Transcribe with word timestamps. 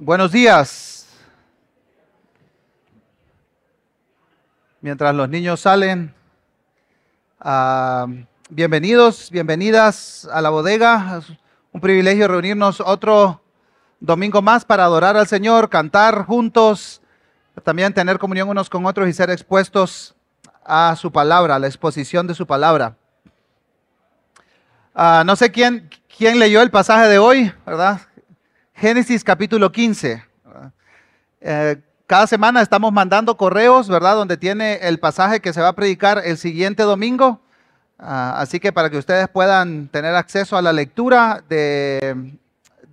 Buenos 0.00 0.30
días. 0.30 1.08
Mientras 4.80 5.12
los 5.12 5.28
niños 5.28 5.58
salen, 5.58 6.14
ah, 7.40 8.06
bienvenidos, 8.48 9.28
bienvenidas 9.28 10.28
a 10.32 10.40
la 10.40 10.50
bodega. 10.50 11.18
Es 11.18 11.36
un 11.72 11.80
privilegio 11.80 12.28
reunirnos 12.28 12.80
otro 12.80 13.42
domingo 13.98 14.40
más 14.40 14.64
para 14.64 14.84
adorar 14.84 15.16
al 15.16 15.26
Señor, 15.26 15.68
cantar 15.68 16.26
juntos, 16.26 17.02
también 17.64 17.92
tener 17.92 18.20
comunión 18.20 18.48
unos 18.48 18.70
con 18.70 18.86
otros 18.86 19.08
y 19.08 19.12
ser 19.12 19.30
expuestos 19.30 20.14
a 20.64 20.94
su 20.94 21.10
palabra, 21.10 21.56
a 21.56 21.58
la 21.58 21.66
exposición 21.66 22.28
de 22.28 22.36
su 22.36 22.46
palabra. 22.46 22.96
Ah, 24.94 25.24
no 25.26 25.34
sé 25.34 25.50
quién, 25.50 25.90
quién 26.16 26.38
leyó 26.38 26.62
el 26.62 26.70
pasaje 26.70 27.08
de 27.08 27.18
hoy, 27.18 27.52
¿verdad? 27.66 28.07
Génesis 28.80 29.24
capítulo 29.24 29.72
15. 29.72 30.22
Eh, 31.40 31.76
cada 32.06 32.28
semana 32.28 32.62
estamos 32.62 32.92
mandando 32.92 33.36
correos, 33.36 33.88
¿verdad? 33.88 34.14
Donde 34.14 34.36
tiene 34.36 34.74
el 34.82 35.00
pasaje 35.00 35.40
que 35.40 35.52
se 35.52 35.60
va 35.60 35.68
a 35.68 35.72
predicar 35.72 36.22
el 36.24 36.38
siguiente 36.38 36.84
domingo. 36.84 37.40
Ah, 37.98 38.36
así 38.38 38.60
que 38.60 38.72
para 38.72 38.88
que 38.88 38.98
ustedes 38.98 39.26
puedan 39.28 39.88
tener 39.88 40.14
acceso 40.14 40.56
a 40.56 40.62
la 40.62 40.72
lectura 40.72 41.42
de, 41.48 42.38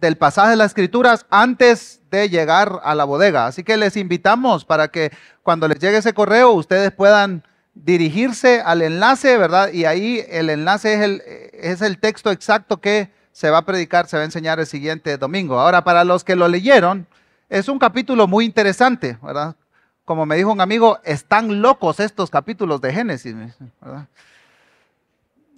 del 0.01 0.17
pasaje 0.17 0.49
de 0.49 0.55
las 0.55 0.71
escrituras 0.71 1.27
antes 1.29 2.01
de 2.09 2.29
llegar 2.29 2.79
a 2.83 2.95
la 2.95 3.03
bodega. 3.03 3.45
Así 3.45 3.63
que 3.63 3.77
les 3.77 3.95
invitamos 3.95 4.65
para 4.65 4.87
que 4.87 5.11
cuando 5.43 5.67
les 5.67 5.77
llegue 5.77 5.97
ese 5.97 6.13
correo 6.13 6.51
ustedes 6.53 6.89
puedan 6.89 7.43
dirigirse 7.75 8.59
al 8.59 8.81
enlace, 8.81 9.37
¿verdad? 9.37 9.71
Y 9.71 9.85
ahí 9.85 10.25
el 10.29 10.49
enlace 10.49 10.95
es 10.95 11.01
el, 11.01 11.21
es 11.53 11.83
el 11.83 11.99
texto 11.99 12.31
exacto 12.31 12.81
que 12.81 13.11
se 13.35 13.49
va 13.49 13.57
a 13.57 13.65
predicar, 13.65 14.07
se 14.07 14.15
va 14.15 14.21
a 14.21 14.25
enseñar 14.25 14.61
el 14.61 14.65
siguiente 14.65 15.17
domingo. 15.17 15.59
Ahora, 15.59 15.83
para 15.83 16.05
los 16.05 16.23
que 16.23 16.37
lo 16.37 16.47
leyeron, 16.47 17.05
es 17.49 17.67
un 17.67 17.79
capítulo 17.79 18.27
muy 18.27 18.45
interesante, 18.45 19.17
¿verdad? 19.21 19.57
Como 20.05 20.25
me 20.25 20.37
dijo 20.37 20.53
un 20.53 20.61
amigo, 20.61 20.99
están 21.03 21.61
locos 21.61 21.99
estos 21.99 22.29
capítulos 22.29 22.79
de 22.79 22.93
Génesis, 22.93 23.35
¿verdad? 23.81 24.07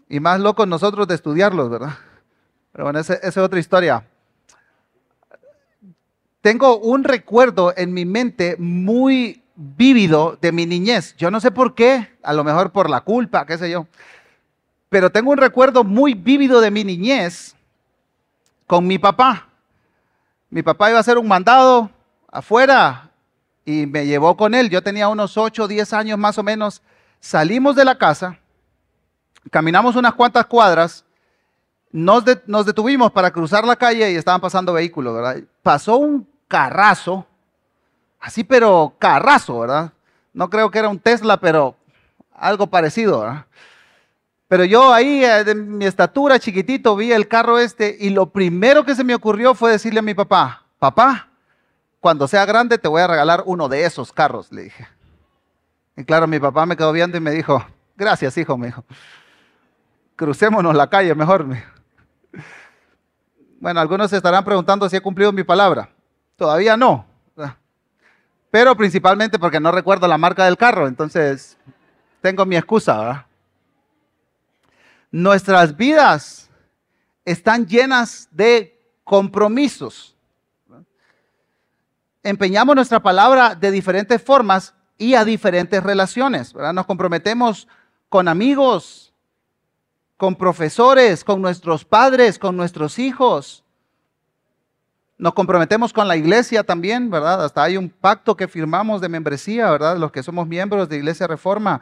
Y 0.10 0.20
más 0.20 0.40
locos 0.40 0.68
nosotros 0.68 1.08
de 1.08 1.14
estudiarlos, 1.14 1.70
¿verdad? 1.70 1.94
Pero 2.72 2.86
bueno, 2.86 2.98
esa, 2.98 3.14
es 3.14 3.38
otra 3.38 3.60
historia. 3.60 4.04
Tengo 6.42 6.80
un 6.80 7.04
recuerdo 7.04 7.76
en 7.78 7.94
mi 7.94 8.06
mente 8.06 8.56
muy 8.58 9.44
vívido 9.56 10.36
de 10.42 10.52
mi 10.52 10.66
niñez. 10.66 11.16
Yo 11.16 11.30
no 11.30 11.40
sé 11.40 11.52
por 11.52 11.76
qué, 11.76 12.18
a 12.23 12.34
lo 12.34 12.44
mejor 12.44 12.72
por 12.72 12.90
la 12.90 13.02
culpa, 13.02 13.46
qué 13.46 13.56
sé 13.60 13.70
yo. 13.70 13.86
Pero 14.90 15.12
tengo 15.12 15.30
un 15.30 15.38
recuerdo 15.38 15.84
muy 15.84 16.16
vívido 16.16 16.60
de 16.60 16.72
mi 16.72 16.84
niñez 16.84 17.54
con 18.68 18.86
mi 18.86 19.00
papá. 19.00 19.48
Mi 20.50 20.62
papá 20.62 20.90
iba 20.90 20.98
a 20.98 21.02
hacer 21.02 21.18
un 21.18 21.28
mandado 21.28 21.90
afuera 22.30 23.10
y 23.66 23.86
me 23.86 24.06
llevó 24.06 24.38
con 24.38 24.54
él. 24.54 24.70
Yo 24.70 24.84
tenía 24.84 25.08
unos 25.08 25.38
8 25.38 25.64
o 25.64 25.68
10 25.68 25.94
años 25.94 26.20
más 26.20 26.38
o 26.38 26.44
menos. 26.44 26.84
Salimos 27.20 27.76
de 27.76 27.86
la 27.86 27.98
casa, 27.98 28.38
caminamos 29.50 29.95
unas 29.95 30.14
cuantas 30.14 30.45
cuadras, 30.45 31.04
nos, 31.92 32.23
nos 32.45 32.66
detuvimos 32.66 33.12
para 33.12 33.32
cruzar 33.32 33.66
la 33.66 33.76
calle 33.76 34.12
y 34.12 34.16
estaban 34.16 34.40
pasando 34.40 34.73
vehículos, 34.73 35.16
¿verdad? 35.16 35.38
Pasó 35.64 35.98
un 35.98 36.30
carrazo, 36.48 37.26
así 38.20 38.44
pero 38.44 38.94
carrazo, 39.00 39.62
¿verdad? 39.62 39.92
No 40.32 40.50
creo 40.50 40.70
que 40.70 40.78
era 40.78 40.90
un 40.90 41.00
Tesla, 41.00 41.38
pero 41.38 41.76
algo 42.34 42.68
parecido, 42.68 43.22
¿verdad? 43.22 43.45
Pero 44.48 44.64
yo 44.64 44.94
ahí, 44.94 45.23
eh, 45.23 45.44
de 45.44 45.56
mi 45.56 45.86
estatura 45.86 46.40
chiquitito, 46.40 46.95
vi 46.95 47.12
el 47.12 47.28
carro 47.28 47.59
este 47.59 47.98
y 48.00 48.09
lo 48.09 48.30
primero 48.30 48.86
que 48.86 48.95
se 48.95 49.04
me 49.04 49.14
ocurrió 49.14 49.54
fue 49.56 49.72
decirle 49.72 50.00
a 50.00 50.04
mi 50.04 50.14
papá, 50.14 50.64
papá, 50.80 51.28
cuando 52.00 52.28
sea 52.28 52.45
grande 52.45 52.78
te 52.78 52.88
voy 52.88 53.02
a 53.02 53.08
regalar 53.08 53.44
uno 53.45 53.67
de 53.67 53.84
esos 53.84 54.14
carros, 54.14 54.52
le 54.52 54.64
dije. 54.64 54.88
Y 55.98 56.04
claro, 56.06 56.28
mi 56.28 56.39
papá 56.39 56.66
me 56.66 56.78
quedó 56.78 56.92
viendo 56.92 57.17
y 57.17 57.20
me 57.20 57.31
dijo, 57.31 57.66
gracias, 57.95 58.38
hijo, 58.38 58.58
me 58.58 58.67
dijo. 58.67 58.86
Crucémonos 60.16 60.76
la 60.76 60.89
calle 60.89 61.14
mejor. 61.14 61.45
Me 61.45 61.64
bueno, 63.60 63.80
algunos 63.80 64.10
se 64.10 64.17
estarán 64.17 64.43
preguntando 64.45 64.88
si 64.88 64.95
he 64.95 65.02
cumplido 65.02 65.32
mi 65.32 65.43
palabra. 65.43 65.89
Todavía 66.36 66.77
no. 66.77 67.05
Pero 68.49 68.76
principalmente 68.77 69.39
porque 69.39 69.60
no 69.60 69.72
recuerdo 69.72 70.08
la 70.08 70.17
marca 70.17 70.45
del 70.45 70.58
carro, 70.58 70.88
entonces 70.88 71.58
tengo 72.22 72.45
mi 72.45 72.55
excusa, 72.55 72.98
¿verdad? 72.98 73.26
Nuestras 75.12 75.76
vidas 75.76 76.50
están 77.26 77.66
llenas 77.66 78.28
de 78.32 78.80
compromisos. 79.04 80.16
Empeñamos 82.23 82.76
nuestra 82.76 83.02
palabra 83.02 83.56
de 83.56 83.72
diferentes 83.72 84.22
formas 84.22 84.73
y 84.98 85.14
a 85.14 85.23
diferentes 85.23 85.82
relaciones. 85.82 86.54
Nos 86.54 86.86
comprometemos 86.86 87.67
con 88.10 88.28
amigos, 88.28 89.14
con 90.17 90.36
profesores, 90.36 91.23
con 91.23 91.42
nuestros 91.42 91.86
padres, 91.86 92.40
con 92.40 92.58
nuestros 92.58 93.00
hijos. 93.00 93.64
Nos 95.17 95.34
comprometemos 95.34 95.94
con 95.94 96.08
la 96.08 96.16
iglesia 96.16 96.64
también, 96.64 97.10
¿verdad? 97.10 97.44
Hasta 97.44 97.64
hay 97.64 97.78
un 97.78 97.90
pacto 97.90 98.36
que 98.36 98.48
firmamos 98.48 99.02
de 99.02 99.10
membresía, 99.10 99.72
¿verdad? 99.72 99.98
Los 99.98 100.12
que 100.12 100.22
somos 100.22 100.48
miembros 100.48 100.90
de 100.90 100.98
Iglesia 100.98 101.28
Reforma 101.28 101.82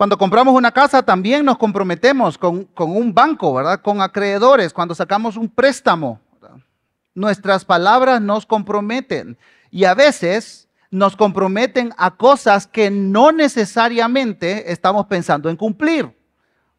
cuando 0.00 0.16
compramos 0.16 0.54
una 0.54 0.72
casa 0.72 1.02
también 1.02 1.44
nos 1.44 1.58
comprometemos 1.58 2.38
con, 2.38 2.70
un 2.74 3.12
banco, 3.12 3.52
¿verdad? 3.52 3.82
Con 3.82 4.00
acreedores, 4.00 4.72
cuando 4.72 4.94
sacamos 4.94 5.36
un 5.36 5.46
préstamo. 5.46 6.18
Nuestras 7.14 7.66
palabras 7.66 8.18
nos 8.18 8.46
comprometen 8.46 9.36
y 9.70 9.84
a 9.84 9.92
veces 9.92 10.70
nos 10.90 11.16
comprometen 11.16 11.92
a 11.98 12.12
cosas 12.12 12.66
que 12.66 12.90
no 12.90 13.30
necesariamente 13.30 14.72
estamos 14.72 15.04
pensando 15.04 15.50
en 15.50 15.56
cumplir 15.58 16.10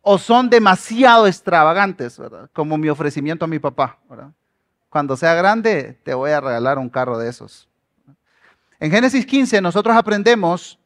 o 0.02 0.18
son 0.18 0.50
demasiado 0.50 1.28
extravagantes. 1.28 2.20
Como 2.54 2.76
mi 2.76 2.90
ofrecimiento 2.90 3.46
a 3.46 3.48
mi 3.48 3.60
papá. 3.60 4.00
Cuando 4.90 5.16
sea 5.16 5.36
grande 5.36 5.96
te 6.04 6.16
voy 6.16 6.32
a 6.32 6.42
regalar 6.42 6.80
un 6.80 6.90
carro 6.90 7.20
de 7.20 7.30
esos. 7.30 7.70
En 8.80 8.90
Génesis 8.90 9.28
15 9.28 9.62
nosotros 9.62 9.96
aprendemos 9.96 10.80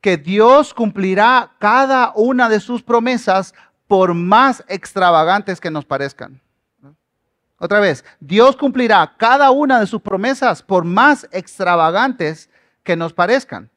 que 0.00 0.16
Dios 0.16 0.72
cumplirá 0.72 1.52
cada 1.58 2.12
una 2.14 2.48
de 2.48 2.60
sus 2.60 2.82
promesas 2.82 3.54
por 3.86 4.14
más 4.14 4.64
extravagantes 4.68 5.60
que 5.60 5.70
nos 5.70 5.84
parezcan. 5.84 6.40
Otra 7.58 7.80
vez, 7.80 8.04
Dios 8.20 8.56
cumplirá 8.56 9.14
cada 9.18 9.50
una 9.50 9.80
de 9.80 9.86
sus 9.86 10.00
promesas 10.00 10.62
por 10.62 10.84
más 10.84 11.28
extravagantes 11.30 12.48
que 12.82 12.96
nos 12.96 13.12
parezcan. 13.12 13.68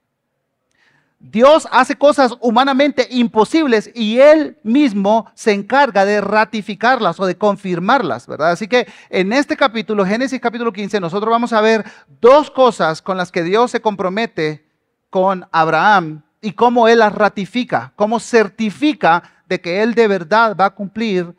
Dios 1.20 1.68
hace 1.72 1.96
cosas 1.96 2.34
humanamente 2.42 3.08
imposibles 3.10 3.90
y 3.94 4.20
Él 4.20 4.58
mismo 4.64 5.32
se 5.34 5.54
encarga 5.54 6.04
de 6.06 6.20
ratificarlas 6.20 7.20
o 7.20 7.26
de 7.26 7.38
confirmarlas, 7.38 8.28
¿verdad? 8.28 8.52
Así 8.52 8.68
que 8.68 8.88
en 9.10 9.32
este 9.32 9.56
capítulo, 9.56 10.06
Génesis 10.06 10.42
capítulo 10.42 10.74
15, 10.74 11.00
nosotros 11.00 11.32
vamos 11.32 11.54
a 11.54 11.62
ver 11.62 11.86
dos 12.20 12.52
cosas 12.52 13.02
con 13.02 13.18
las 13.18 13.32
que 13.32 13.44
Dios 13.44 13.72
se 13.72 13.82
compromete 13.82 14.66
con 15.14 15.46
Abraham 15.52 16.24
y 16.42 16.54
cómo 16.54 16.88
él 16.88 16.98
las 16.98 17.14
ratifica, 17.14 17.94
cómo 17.96 18.20
certifica 18.20 19.22
de 19.48 19.62
que 19.62 19.84
él 19.84 19.94
de 19.94 20.08
verdad 20.08 20.58
va 20.60 20.66
a 20.66 20.70
cumplir 20.74 21.36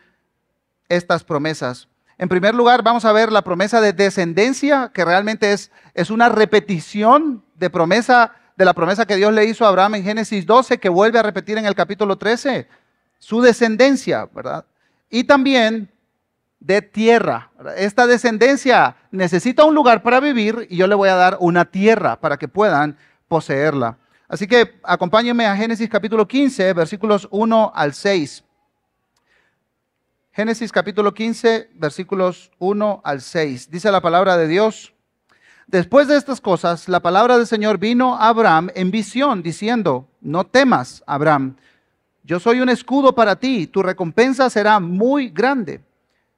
estas 0.88 1.24
promesas. 1.24 1.88
En 2.16 2.28
primer 2.28 2.54
lugar, 2.54 2.84
vamos 2.84 3.04
a 3.04 3.10
ver 3.10 3.32
la 3.32 3.42
promesa 3.42 3.80
de 3.80 3.92
descendencia, 3.92 4.92
que 4.94 5.04
realmente 5.04 5.52
es, 5.52 5.72
es 5.92 6.10
una 6.10 6.28
repetición 6.28 7.42
de 7.56 7.68
promesa 7.68 8.36
de 8.56 8.64
la 8.64 8.74
promesa 8.74 9.06
que 9.06 9.16
Dios 9.16 9.32
le 9.32 9.44
hizo 9.44 9.64
a 9.64 9.70
Abraham 9.70 9.96
en 9.96 10.04
Génesis 10.04 10.46
12, 10.46 10.78
que 10.78 10.88
vuelve 10.88 11.18
a 11.18 11.24
repetir 11.24 11.58
en 11.58 11.66
el 11.66 11.74
capítulo 11.74 12.16
13, 12.16 12.68
su 13.18 13.40
descendencia, 13.40 14.28
¿verdad? 14.32 14.66
Y 15.10 15.24
también 15.24 15.90
de 16.60 16.80
tierra. 16.80 17.50
Esta 17.76 18.06
descendencia 18.06 18.94
necesita 19.10 19.64
un 19.64 19.74
lugar 19.74 20.04
para 20.04 20.20
vivir 20.20 20.68
y 20.70 20.76
yo 20.76 20.86
le 20.86 20.94
voy 20.94 21.08
a 21.08 21.16
dar 21.16 21.38
una 21.40 21.64
tierra 21.64 22.20
para 22.20 22.36
que 22.36 22.46
puedan 22.46 22.96
poseerla. 23.34 23.98
Así 24.28 24.46
que 24.46 24.78
acompáñenme 24.84 25.44
a 25.44 25.56
Génesis 25.56 25.88
capítulo 25.88 26.28
15, 26.28 26.72
versículos 26.72 27.26
1 27.32 27.72
al 27.74 27.92
6. 27.92 28.44
Génesis 30.30 30.70
capítulo 30.70 31.12
15, 31.12 31.70
versículos 31.74 32.52
1 32.60 33.00
al 33.02 33.20
6. 33.20 33.72
Dice 33.72 33.90
la 33.90 34.00
palabra 34.00 34.36
de 34.36 34.46
Dios. 34.46 34.94
Después 35.66 36.06
de 36.06 36.16
estas 36.16 36.40
cosas, 36.40 36.88
la 36.88 37.00
palabra 37.00 37.36
del 37.36 37.48
Señor 37.48 37.78
vino 37.78 38.14
a 38.14 38.28
Abraham 38.28 38.70
en 38.76 38.92
visión, 38.92 39.42
diciendo, 39.42 40.06
no 40.20 40.44
temas, 40.44 41.02
Abraham, 41.08 41.56
yo 42.22 42.38
soy 42.38 42.60
un 42.60 42.68
escudo 42.68 43.16
para 43.16 43.34
ti, 43.34 43.66
tu 43.66 43.82
recompensa 43.82 44.48
será 44.48 44.78
muy 44.78 45.28
grande. 45.28 45.80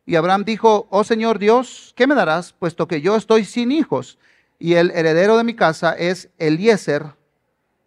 Y 0.07 0.17
Abraham 0.17 0.45
dijo, 0.45 0.87
oh 0.89 1.05
Señor 1.05 1.39
Dios, 1.39 1.93
¿qué 1.95 2.07
me 2.07 2.15
darás, 2.15 2.55
puesto 2.55 2.89
que 2.89 3.03
yo 3.03 3.17
estoy 3.17 3.45
sin 3.45 3.71
hijos? 3.71 4.19
Y 4.59 4.75
el 4.75 4.91
heredero 4.91 5.37
de 5.37 5.45
mi 5.45 5.55
casa 5.55 5.93
es 5.93 6.31
Eliezer 6.39 7.15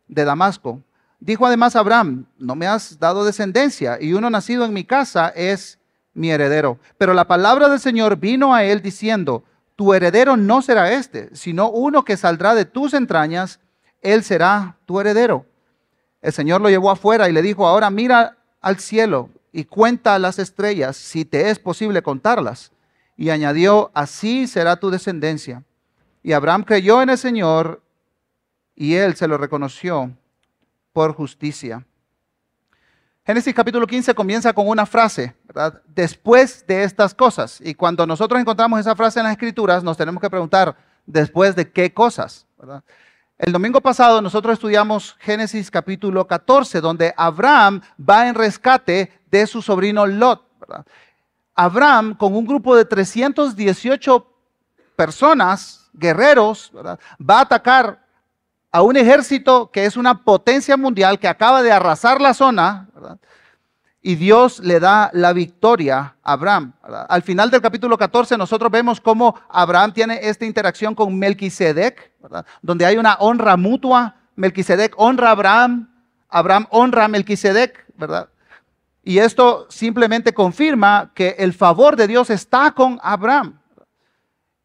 de 0.07 0.25
Damasco. 0.25 0.81
Dijo 1.19 1.45
además 1.45 1.75
Abraham, 1.75 2.25
no 2.37 2.55
me 2.55 2.67
has 2.67 2.99
dado 2.99 3.25
descendencia 3.25 3.97
y 3.99 4.13
uno 4.13 4.29
nacido 4.29 4.65
en 4.65 4.73
mi 4.73 4.83
casa 4.83 5.29
es 5.29 5.79
mi 6.13 6.31
heredero. 6.31 6.79
Pero 6.97 7.13
la 7.13 7.27
palabra 7.27 7.69
del 7.69 7.79
Señor 7.79 8.17
vino 8.17 8.53
a 8.53 8.63
él 8.63 8.81
diciendo, 8.81 9.43
tu 9.75 9.93
heredero 9.93 10.37
no 10.37 10.61
será 10.61 10.91
este, 10.91 11.33
sino 11.35 11.69
uno 11.69 12.03
que 12.03 12.17
saldrá 12.17 12.55
de 12.55 12.65
tus 12.65 12.93
entrañas, 12.93 13.59
él 14.01 14.23
será 14.23 14.77
tu 14.85 14.99
heredero. 14.99 15.45
El 16.21 16.33
Señor 16.33 16.61
lo 16.61 16.69
llevó 16.69 16.91
afuera 16.91 17.29
y 17.29 17.33
le 17.33 17.41
dijo, 17.41 17.67
ahora 17.67 17.89
mira 17.89 18.37
al 18.61 18.79
cielo 18.79 19.29
y 19.51 19.63
cuenta 19.65 20.19
las 20.19 20.37
estrellas, 20.39 20.97
si 20.97 21.25
te 21.25 21.49
es 21.49 21.59
posible 21.59 22.01
contarlas. 22.01 22.71
Y 23.15 23.29
añadió, 23.29 23.91
así 23.93 24.47
será 24.47 24.77
tu 24.77 24.89
descendencia. 24.89 25.63
Y 26.21 26.33
Abraham 26.33 26.63
creyó 26.63 27.01
en 27.01 27.09
el 27.09 27.17
Señor 27.17 27.81
y 28.75 28.95
él 28.95 29.15
se 29.15 29.27
lo 29.27 29.37
reconoció 29.37 30.11
por 30.93 31.13
justicia. 31.13 31.85
Génesis 33.25 33.53
capítulo 33.53 33.85
15 33.85 34.15
comienza 34.15 34.53
con 34.53 34.67
una 34.67 34.85
frase, 34.85 35.35
¿verdad? 35.43 35.81
Después 35.87 36.65
de 36.65 36.83
estas 36.83 37.13
cosas. 37.13 37.61
Y 37.61 37.75
cuando 37.75 38.07
nosotros 38.07 38.41
encontramos 38.41 38.79
esa 38.79 38.95
frase 38.95 39.19
en 39.19 39.25
las 39.25 39.33
escrituras, 39.33 39.83
nos 39.83 39.97
tenemos 39.97 40.19
que 40.19 40.29
preguntar, 40.29 40.75
¿después 41.05 41.55
de 41.55 41.71
qué 41.71 41.93
cosas? 41.93 42.47
El 43.37 43.51
domingo 43.51 43.81
pasado 43.81 44.21
nosotros 44.21 44.53
estudiamos 44.53 45.15
Génesis 45.19 45.69
capítulo 45.69 46.25
14, 46.25 46.81
donde 46.81 47.13
Abraham 47.15 47.81
va 47.97 48.27
en 48.27 48.35
rescate 48.35 49.13
de 49.29 49.45
su 49.45 49.61
sobrino 49.61 50.07
Lot. 50.07 50.43
Abraham, 51.53 52.15
con 52.15 52.35
un 52.35 52.45
grupo 52.45 52.75
de 52.75 52.85
318 52.85 54.25
personas, 54.95 55.78
guerreros, 55.93 56.71
va 57.19 57.37
a 57.37 57.41
atacar 57.41 58.05
a 58.71 58.81
un 58.81 58.97
ejército 58.97 59.71
que 59.71 59.85
es 59.85 59.97
una 59.97 60.23
potencia 60.23 60.77
mundial 60.77 61.19
que 61.19 61.27
acaba 61.27 61.63
de 61.63 61.71
arrasar 61.71 62.21
la 62.21 62.33
zona, 62.33 62.87
y 64.01 64.15
Dios 64.15 64.59
le 64.59 64.79
da 64.79 65.09
la 65.13 65.33
victoria 65.33 66.15
a 66.23 66.33
Abraham. 66.33 66.73
Al 67.09 67.21
final 67.21 67.51
del 67.51 67.61
capítulo 67.61 67.97
14 67.97 68.37
nosotros 68.37 68.71
vemos 68.71 69.01
cómo 69.01 69.35
Abraham 69.49 69.91
tiene 69.91 70.19
esta 70.21 70.45
interacción 70.45 70.95
con 70.95 71.17
Melquisedec, 71.17 72.11
donde 72.61 72.85
hay 72.85 72.97
una 72.97 73.15
honra 73.19 73.57
mutua. 73.57 74.15
Melquisedec 74.35 74.93
honra 74.95 75.29
a 75.29 75.31
Abraham, 75.31 75.89
Abraham 76.29 76.67
honra 76.69 77.05
a 77.05 77.07
Melquisedec, 77.09 77.85
¿verdad? 77.97 78.29
Y 79.03 79.17
esto 79.17 79.67
simplemente 79.69 80.33
confirma 80.33 81.11
que 81.13 81.35
el 81.39 81.53
favor 81.53 81.97
de 81.97 82.07
Dios 82.07 82.29
está 82.29 82.71
con 82.71 82.99
Abraham. 83.03 83.58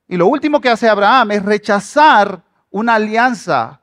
Y 0.09 0.17
lo 0.17 0.27
último 0.27 0.61
que 0.61 0.69
hace 0.69 0.89
Abraham 0.89 1.33
es 1.33 1.45
rechazar 1.45 2.43
una 2.71 2.97
alianza 2.97 3.81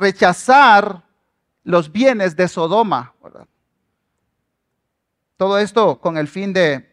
rechazar 0.00 1.04
los 1.62 1.92
bienes 1.92 2.34
de 2.34 2.48
Sodoma. 2.48 3.14
Todo 5.36 5.58
esto 5.58 6.00
con 6.00 6.16
el 6.16 6.26
fin 6.26 6.52
de 6.52 6.88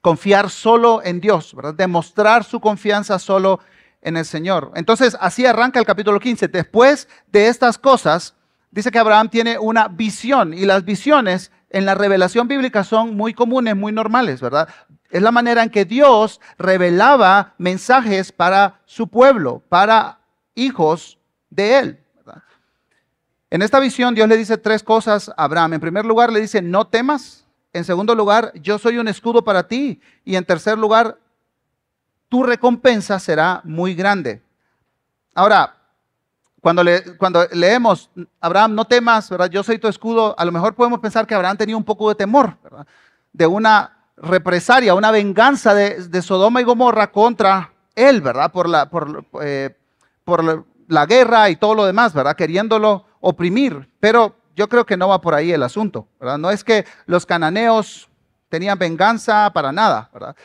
confiar 0.00 0.50
solo 0.50 1.00
en 1.02 1.20
Dios, 1.20 1.54
¿verdad? 1.54 1.74
demostrar 1.74 2.44
su 2.44 2.60
confianza 2.60 3.18
solo 3.18 3.60
en 4.00 4.16
el 4.16 4.24
Señor. 4.24 4.72
Entonces, 4.74 5.16
así 5.20 5.46
arranca 5.46 5.78
el 5.78 5.86
capítulo 5.86 6.18
15. 6.18 6.48
Después 6.48 7.08
de 7.28 7.48
estas 7.48 7.78
cosas, 7.78 8.34
dice 8.70 8.90
que 8.90 8.98
Abraham 8.98 9.28
tiene 9.28 9.58
una 9.58 9.86
visión 9.88 10.54
y 10.54 10.64
las 10.66 10.84
visiones 10.84 11.52
en 11.70 11.86
la 11.86 11.94
revelación 11.94 12.48
bíblica 12.48 12.84
son 12.84 13.16
muy 13.16 13.32
comunes, 13.32 13.76
muy 13.76 13.92
normales, 13.92 14.40
¿verdad? 14.40 14.68
Es 15.12 15.20
la 15.20 15.30
manera 15.30 15.62
en 15.62 15.68
que 15.68 15.84
Dios 15.84 16.40
revelaba 16.56 17.52
mensajes 17.58 18.32
para 18.32 18.80
su 18.86 19.08
pueblo, 19.08 19.62
para 19.68 20.20
hijos 20.54 21.18
de 21.50 21.78
él. 21.78 22.04
En 23.50 23.60
esta 23.60 23.78
visión 23.78 24.14
Dios 24.14 24.26
le 24.26 24.38
dice 24.38 24.56
tres 24.56 24.82
cosas 24.82 25.28
a 25.28 25.44
Abraham. 25.44 25.74
En 25.74 25.80
primer 25.80 26.06
lugar 26.06 26.32
le 26.32 26.40
dice, 26.40 26.62
no 26.62 26.86
temas. 26.86 27.46
En 27.74 27.84
segundo 27.84 28.14
lugar, 28.14 28.52
yo 28.54 28.78
soy 28.78 28.96
un 28.96 29.06
escudo 29.06 29.44
para 29.44 29.68
ti. 29.68 30.00
Y 30.24 30.34
en 30.34 30.46
tercer 30.46 30.78
lugar, 30.78 31.18
tu 32.30 32.42
recompensa 32.42 33.18
será 33.18 33.60
muy 33.64 33.94
grande. 33.94 34.40
Ahora, 35.34 35.76
cuando, 36.62 36.82
le, 36.82 37.18
cuando 37.18 37.46
leemos, 37.52 38.08
Abraham, 38.40 38.74
no 38.74 38.86
temas, 38.86 39.28
¿verdad? 39.28 39.50
yo 39.50 39.62
soy 39.62 39.78
tu 39.78 39.88
escudo, 39.88 40.34
a 40.38 40.44
lo 40.46 40.52
mejor 40.52 40.74
podemos 40.74 41.00
pensar 41.00 41.26
que 41.26 41.34
Abraham 41.34 41.58
tenía 41.58 41.76
un 41.76 41.84
poco 41.84 42.08
de 42.08 42.14
temor, 42.14 42.56
de 43.30 43.46
una 43.46 44.01
represalia, 44.22 44.94
una 44.94 45.10
venganza 45.10 45.74
de, 45.74 46.22
Sodoma 46.22 46.60
y 46.60 46.64
Gomorra 46.64 47.10
contra 47.10 47.72
él, 47.94 48.20
¿verdad? 48.20 48.50
Por 48.52 48.68
la, 48.68 48.88
por, 48.88 49.26
eh, 49.42 49.76
por 50.24 50.64
la 50.88 51.06
guerra 51.06 51.50
y 51.50 51.56
todo 51.56 51.74
lo 51.74 51.84
demás, 51.84 52.14
¿verdad? 52.14 52.36
Queriéndolo 52.36 53.04
oprimir. 53.20 53.90
Pero 54.00 54.36
yo 54.54 54.68
creo 54.68 54.86
que 54.86 54.96
no 54.96 55.08
va 55.08 55.20
por 55.20 55.34
ahí 55.34 55.52
el 55.52 55.62
asunto, 55.62 56.06
¿verdad? 56.20 56.38
No 56.38 56.50
es 56.50 56.62
que 56.62 56.86
los 57.06 57.26
cananeos 57.26 58.08
tenían 58.48 58.78
venganza 58.78 59.50
para 59.52 59.72
nada, 59.72 60.08
¿verdad? 60.12 60.36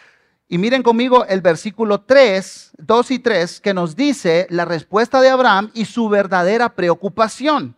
Y 0.50 0.58
miren 0.58 0.82
conmigo 0.82 1.26
el 1.26 1.42
versículo 1.42 2.02
3, 2.02 2.72
2 2.78 3.12
y 3.12 3.20
3, 3.20 3.62
que 3.62 3.74
nos 3.74 3.96
dice 3.96 4.48
la 4.50 4.66
respuesta 4.66 5.22
de 5.22 5.30
Abraham 5.30 5.72
y 5.74 5.86
su 5.86 6.10
verdadera 6.10 6.70
preocupación. 6.70 7.76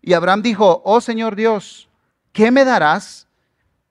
Y 0.00 0.14
Abraham 0.14 0.42
dijo, 0.42 0.80
oh 0.84 1.00
Señor 1.00 1.36
Dios, 1.36 1.88
¿qué 2.32 2.50
me 2.50 2.64
darás? 2.64 3.27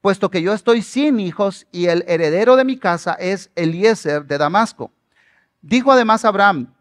Puesto 0.02 0.30
que 0.30 0.42
yo 0.42 0.54
estoy 0.54 0.82
sin 0.82 1.20
hijos 1.20 1.68
y 1.72 1.88
el 1.88 2.04
heredero 2.08 2.56
de 2.56 2.64
mi 2.64 2.78
casa 2.78 3.14
es 3.14 3.50
Eliezer 3.56 4.26
de 4.26 4.38
Damasco. 4.38 4.92
Dijo 5.62 5.92
además 5.92 6.24
Abraham, 6.24 6.74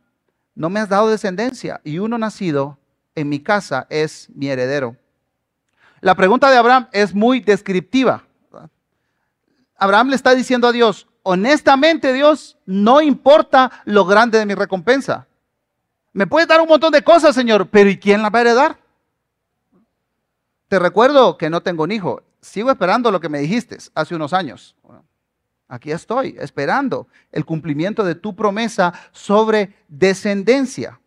no 0.55 0.71
me 0.71 0.81
has 0.81 0.89
dado 0.89 1.09
descendencia 1.09 1.81
y 1.85 1.99
uno 1.99 2.19
nacido 2.19 2.79
en 3.15 3.29
mi 3.29 3.41
casa 3.41 3.87
es 3.91 4.29
mi 4.35 4.49
heredero. 4.49 4.97
La 6.01 6.15
pregunta 6.15 6.51
de 6.51 6.57
Abraham 6.57 6.89
es 6.93 7.15
muy 7.15 7.41
descriptiva. 7.41 8.25
Abraham 9.77 10.11
le 10.11 10.17
está 10.17 10.35
diciendo 10.35 10.69
a 10.69 10.73
Dios, 10.73 11.07
honestamente 11.23 12.13
Dios, 12.13 12.59
no 12.65 13.01
importa 13.01 13.71
lo 13.85 14.05
grande 14.05 14.39
de 14.39 14.47
mi 14.47 14.55
recompensa. 14.55 15.27
Me 16.13 16.27
puedes 16.27 16.49
dar 16.49 16.61
un 16.61 16.69
montón 16.69 16.93
de 16.93 17.03
cosas, 17.03 17.35
Señor, 17.35 17.69
pero 17.69 17.91
¿y 17.91 17.99
quién 17.99 18.23
la 18.23 18.31
va 18.31 18.39
a 18.39 18.43
heredar? 18.43 18.79
Te 20.69 20.79
recuerdo 20.79 21.37
que 21.37 21.51
no 21.51 21.63
tengo 21.63 21.85
un 21.85 21.93
hijo. 21.93 22.23
Sigo 22.47 22.71
esperando 22.71 23.11
lo 23.11 23.21
que 23.21 23.29
me 23.29 23.41
dijiste 23.41 23.77
hace 23.95 24.15
unos 24.15 24.33
años. 24.33 24.77
Aquí 25.67 25.91
estoy, 25.91 26.37
esperando 26.39 27.09
el 27.33 27.45
cumplimiento 27.45 28.05
de 28.05 28.15
tu 28.15 28.37
promesa 28.37 28.95
sobre 29.11 29.75
descendencia. 29.89 31.01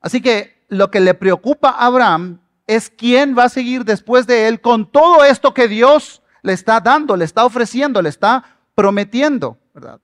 Así 0.00 0.22
que 0.22 0.64
lo 0.68 0.88
que 0.92 1.00
le 1.00 1.14
preocupa 1.14 1.70
a 1.70 1.86
Abraham 1.86 2.40
es 2.68 2.90
quién 2.90 3.36
va 3.36 3.44
a 3.44 3.48
seguir 3.48 3.84
después 3.84 4.24
de 4.28 4.46
él 4.46 4.60
con 4.60 4.90
todo 4.90 5.24
esto 5.24 5.52
que 5.52 5.66
Dios 5.66 6.22
le 6.42 6.52
está 6.52 6.80
dando, 6.80 7.16
le 7.16 7.24
está 7.24 7.44
ofreciendo, 7.44 8.00
le 8.00 8.08
está 8.08 8.60
prometiendo, 8.76 9.58
¿verdad? 9.74 10.00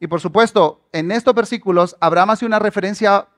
Y 0.00 0.08
por 0.08 0.20
supuesto, 0.20 0.88
en 0.90 1.12
estos 1.12 1.32
versículos, 1.32 1.96
Abraham 2.00 2.30
hace 2.30 2.44
una 2.44 2.58
referencia 2.58 3.28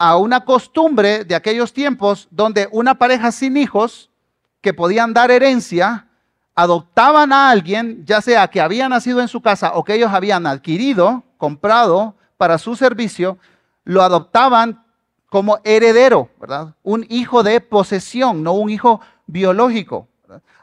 a 0.00 0.16
una 0.16 0.46
costumbre 0.46 1.24
de 1.26 1.34
aquellos 1.34 1.74
tiempos 1.74 2.26
donde 2.30 2.70
una 2.72 2.94
pareja 2.94 3.30
sin 3.30 3.58
hijos 3.58 4.08
que 4.62 4.72
podían 4.72 5.12
dar 5.12 5.30
herencia, 5.30 6.06
adoptaban 6.54 7.34
a 7.34 7.50
alguien, 7.50 8.02
ya 8.06 8.22
sea 8.22 8.48
que 8.48 8.62
había 8.62 8.88
nacido 8.88 9.20
en 9.20 9.28
su 9.28 9.42
casa 9.42 9.72
o 9.74 9.84
que 9.84 9.92
ellos 9.92 10.10
habían 10.10 10.46
adquirido, 10.46 11.22
comprado 11.36 12.14
para 12.38 12.56
su 12.56 12.76
servicio, 12.76 13.36
lo 13.84 14.00
adoptaban 14.00 14.82
como 15.28 15.58
heredero, 15.64 16.30
¿verdad? 16.40 16.74
Un 16.82 17.04
hijo 17.10 17.42
de 17.42 17.60
posesión, 17.60 18.42
no 18.42 18.54
un 18.54 18.70
hijo 18.70 19.02
biológico. 19.26 20.08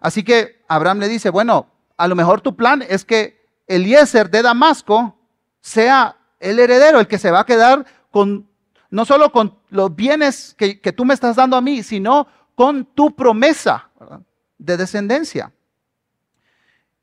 Así 0.02 0.24
que 0.24 0.64
Abraham 0.68 0.98
le 0.98 1.10
dice, 1.10 1.30
bueno, 1.30 1.68
a 1.96 2.08
lo 2.08 2.16
mejor 2.16 2.42
tu 2.42 2.56
plan 2.56 2.84
es 2.90 3.06
que 3.06 3.46
Eliezer 3.68 4.32
de 4.32 4.42
Damasco 4.42 5.16
sea 5.62 6.18
el 6.40 6.58
heredero, 6.58 7.00
el 7.00 7.08
que 7.08 7.20
se 7.20 7.30
va 7.30 7.42
a 7.42 7.46
quedar 7.46 7.86
con, 8.10 8.48
no 8.90 9.06
solo 9.06 9.32
con 9.32 9.58
los 9.70 9.96
bienes 9.96 10.56
que, 10.58 10.76
tú 10.96 11.06
me 11.06 11.14
estás 11.14 11.36
dando 11.36 11.58
a 11.58 11.62
mí, 11.62 11.84
sino 11.84 12.28
con 12.56 12.86
tu 12.86 13.16
promesa 13.16 13.90
de 14.58 14.78
descendencia. 14.78 15.52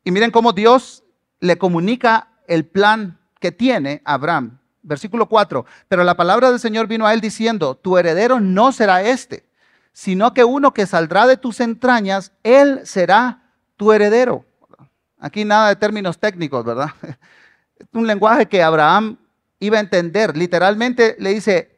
Y 0.03 0.11
miren 0.11 0.31
cómo 0.31 0.53
Dios 0.53 1.03
le 1.39 1.57
comunica 1.57 2.29
el 2.47 2.65
plan 2.65 3.19
que 3.39 3.51
tiene 3.51 4.01
Abraham. 4.05 4.59
Versículo 4.81 5.27
4. 5.27 5.65
Pero 5.87 6.03
la 6.03 6.15
palabra 6.15 6.51
del 6.51 6.59
Señor 6.59 6.87
vino 6.87 7.07
a 7.07 7.13
él 7.13 7.21
diciendo, 7.21 7.75
tu 7.75 7.97
heredero 7.97 8.39
no 8.39 8.71
será 8.71 9.01
este, 9.03 9.47
sino 9.93 10.33
que 10.33 10.43
uno 10.43 10.73
que 10.73 10.85
saldrá 10.85 11.25
de 11.25 11.37
tus 11.37 11.59
entrañas, 11.59 12.31
él 12.43 12.81
será 12.83 13.43
tu 13.77 13.91
heredero. 13.91 14.45
Aquí 15.19 15.45
nada 15.45 15.69
de 15.69 15.75
términos 15.75 16.19
técnicos, 16.19 16.63
¿verdad? 16.63 16.89
Un 17.93 18.05
lenguaje 18.05 18.45
que 18.45 18.61
Abraham 18.61 19.17
iba 19.59 19.77
a 19.77 19.81
entender. 19.81 20.37
Literalmente 20.37 21.15
le 21.17 21.33
dice, 21.33 21.74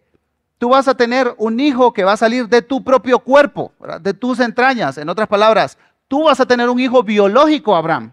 tú 0.58 0.70
vas 0.70 0.88
a 0.88 0.96
tener 0.96 1.34
un 1.38 1.60
hijo 1.60 1.94
que 1.94 2.04
va 2.04 2.14
a 2.14 2.18
salir 2.18 2.48
de 2.48 2.62
tu 2.62 2.84
propio 2.84 3.20
cuerpo, 3.20 3.72
de 4.02 4.14
tus 4.14 4.40
entrañas. 4.40 4.98
En 4.98 5.10
otras 5.10 5.28
palabras, 5.28 5.78
tú 6.08 6.24
vas 6.24 6.40
a 6.40 6.46
tener 6.46 6.70
un 6.70 6.80
hijo 6.80 7.04
biológico, 7.04 7.76
Abraham. 7.76 8.12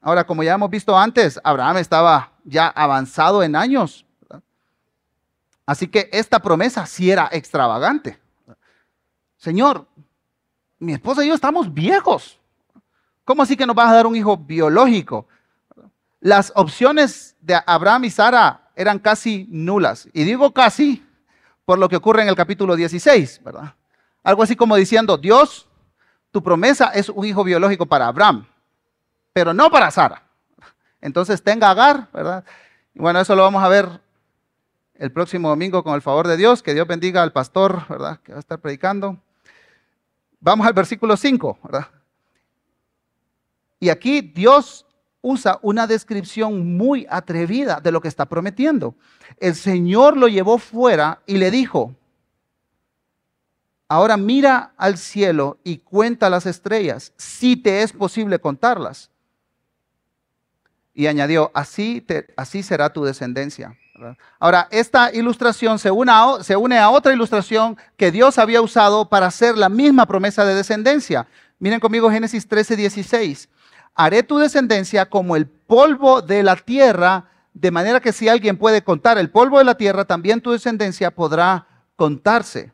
Ahora, 0.00 0.24
como 0.24 0.42
ya 0.42 0.54
hemos 0.54 0.70
visto 0.70 0.96
antes, 0.96 1.40
Abraham 1.42 1.78
estaba 1.78 2.32
ya 2.44 2.68
avanzado 2.68 3.42
en 3.42 3.56
años. 3.56 4.06
Así 5.66 5.88
que 5.88 6.08
esta 6.12 6.38
promesa 6.38 6.86
sí 6.86 7.10
era 7.10 7.28
extravagante. 7.30 8.18
Señor, 9.36 9.86
mi 10.78 10.92
esposa 10.92 11.24
y 11.24 11.28
yo 11.28 11.34
estamos 11.34 11.72
viejos. 11.72 12.38
¿Cómo 13.24 13.42
así 13.42 13.56
que 13.56 13.66
nos 13.66 13.76
vas 13.76 13.90
a 13.90 13.94
dar 13.94 14.06
un 14.06 14.16
hijo 14.16 14.36
biológico? 14.36 15.26
Las 16.20 16.52
opciones 16.54 17.36
de 17.40 17.60
Abraham 17.66 18.04
y 18.04 18.10
Sara 18.10 18.67
eran 18.78 19.00
casi 19.00 19.48
nulas. 19.50 20.08
Y 20.12 20.22
digo 20.22 20.54
casi 20.54 21.04
por 21.64 21.80
lo 21.80 21.88
que 21.88 21.96
ocurre 21.96 22.22
en 22.22 22.28
el 22.28 22.36
capítulo 22.36 22.76
16, 22.76 23.42
¿verdad? 23.44 23.74
Algo 24.22 24.44
así 24.44 24.54
como 24.54 24.76
diciendo, 24.76 25.18
Dios, 25.18 25.68
tu 26.30 26.44
promesa 26.44 26.86
es 26.94 27.08
un 27.08 27.24
hijo 27.26 27.42
biológico 27.42 27.86
para 27.86 28.06
Abraham, 28.06 28.46
pero 29.32 29.52
no 29.52 29.68
para 29.68 29.90
Sara. 29.90 30.22
Entonces 31.00 31.42
tenga 31.42 31.70
Agar, 31.70 32.08
¿verdad? 32.12 32.44
Y 32.94 33.00
bueno, 33.00 33.20
eso 33.20 33.34
lo 33.34 33.42
vamos 33.42 33.64
a 33.64 33.68
ver 33.68 34.00
el 34.94 35.10
próximo 35.10 35.48
domingo 35.48 35.82
con 35.82 35.96
el 35.96 36.02
favor 36.02 36.28
de 36.28 36.36
Dios. 36.36 36.62
Que 36.62 36.72
Dios 36.72 36.86
bendiga 36.86 37.22
al 37.22 37.32
pastor, 37.32 37.82
¿verdad? 37.88 38.20
Que 38.20 38.30
va 38.30 38.38
a 38.38 38.40
estar 38.40 38.60
predicando. 38.60 39.18
Vamos 40.38 40.68
al 40.68 40.72
versículo 40.72 41.16
5, 41.16 41.58
¿verdad? 41.64 41.88
Y 43.80 43.88
aquí 43.88 44.20
Dios 44.20 44.86
usa 45.20 45.58
una 45.62 45.86
descripción 45.86 46.76
muy 46.76 47.06
atrevida 47.10 47.80
de 47.80 47.92
lo 47.92 48.00
que 48.00 48.08
está 48.08 48.26
prometiendo. 48.26 48.94
El 49.38 49.54
Señor 49.54 50.16
lo 50.16 50.28
llevó 50.28 50.58
fuera 50.58 51.20
y 51.26 51.38
le 51.38 51.50
dijo, 51.50 51.94
ahora 53.88 54.16
mira 54.16 54.72
al 54.76 54.96
cielo 54.96 55.58
y 55.64 55.78
cuenta 55.78 56.30
las 56.30 56.46
estrellas, 56.46 57.12
si 57.16 57.56
te 57.56 57.82
es 57.82 57.92
posible 57.92 58.38
contarlas. 58.38 59.10
Y 60.94 61.06
añadió, 61.06 61.50
así, 61.54 62.04
así 62.36 62.62
será 62.62 62.92
tu 62.92 63.04
descendencia. 63.04 63.76
Ahora, 64.38 64.68
esta 64.70 65.12
ilustración 65.12 65.78
se 65.78 65.90
une, 65.90 66.12
a, 66.12 66.42
se 66.42 66.56
une 66.56 66.78
a 66.78 66.90
otra 66.90 67.12
ilustración 67.12 67.76
que 67.96 68.12
Dios 68.12 68.38
había 68.38 68.62
usado 68.62 69.08
para 69.08 69.26
hacer 69.26 69.56
la 69.58 69.68
misma 69.68 70.06
promesa 70.06 70.44
de 70.44 70.54
descendencia. 70.54 71.26
Miren 71.58 71.80
conmigo 71.80 72.10
Génesis 72.10 72.46
13, 72.46 72.76
16 72.76 73.48
haré 73.98 74.22
tu 74.22 74.38
descendencia 74.38 75.10
como 75.10 75.34
el 75.34 75.48
polvo 75.48 76.22
de 76.22 76.44
la 76.44 76.54
tierra, 76.54 77.28
de 77.52 77.72
manera 77.72 77.98
que 78.00 78.12
si 78.12 78.28
alguien 78.28 78.56
puede 78.56 78.82
contar 78.82 79.18
el 79.18 79.28
polvo 79.28 79.58
de 79.58 79.64
la 79.64 79.74
tierra, 79.74 80.04
también 80.04 80.40
tu 80.40 80.52
descendencia 80.52 81.10
podrá 81.10 81.66
contarse. 81.96 82.72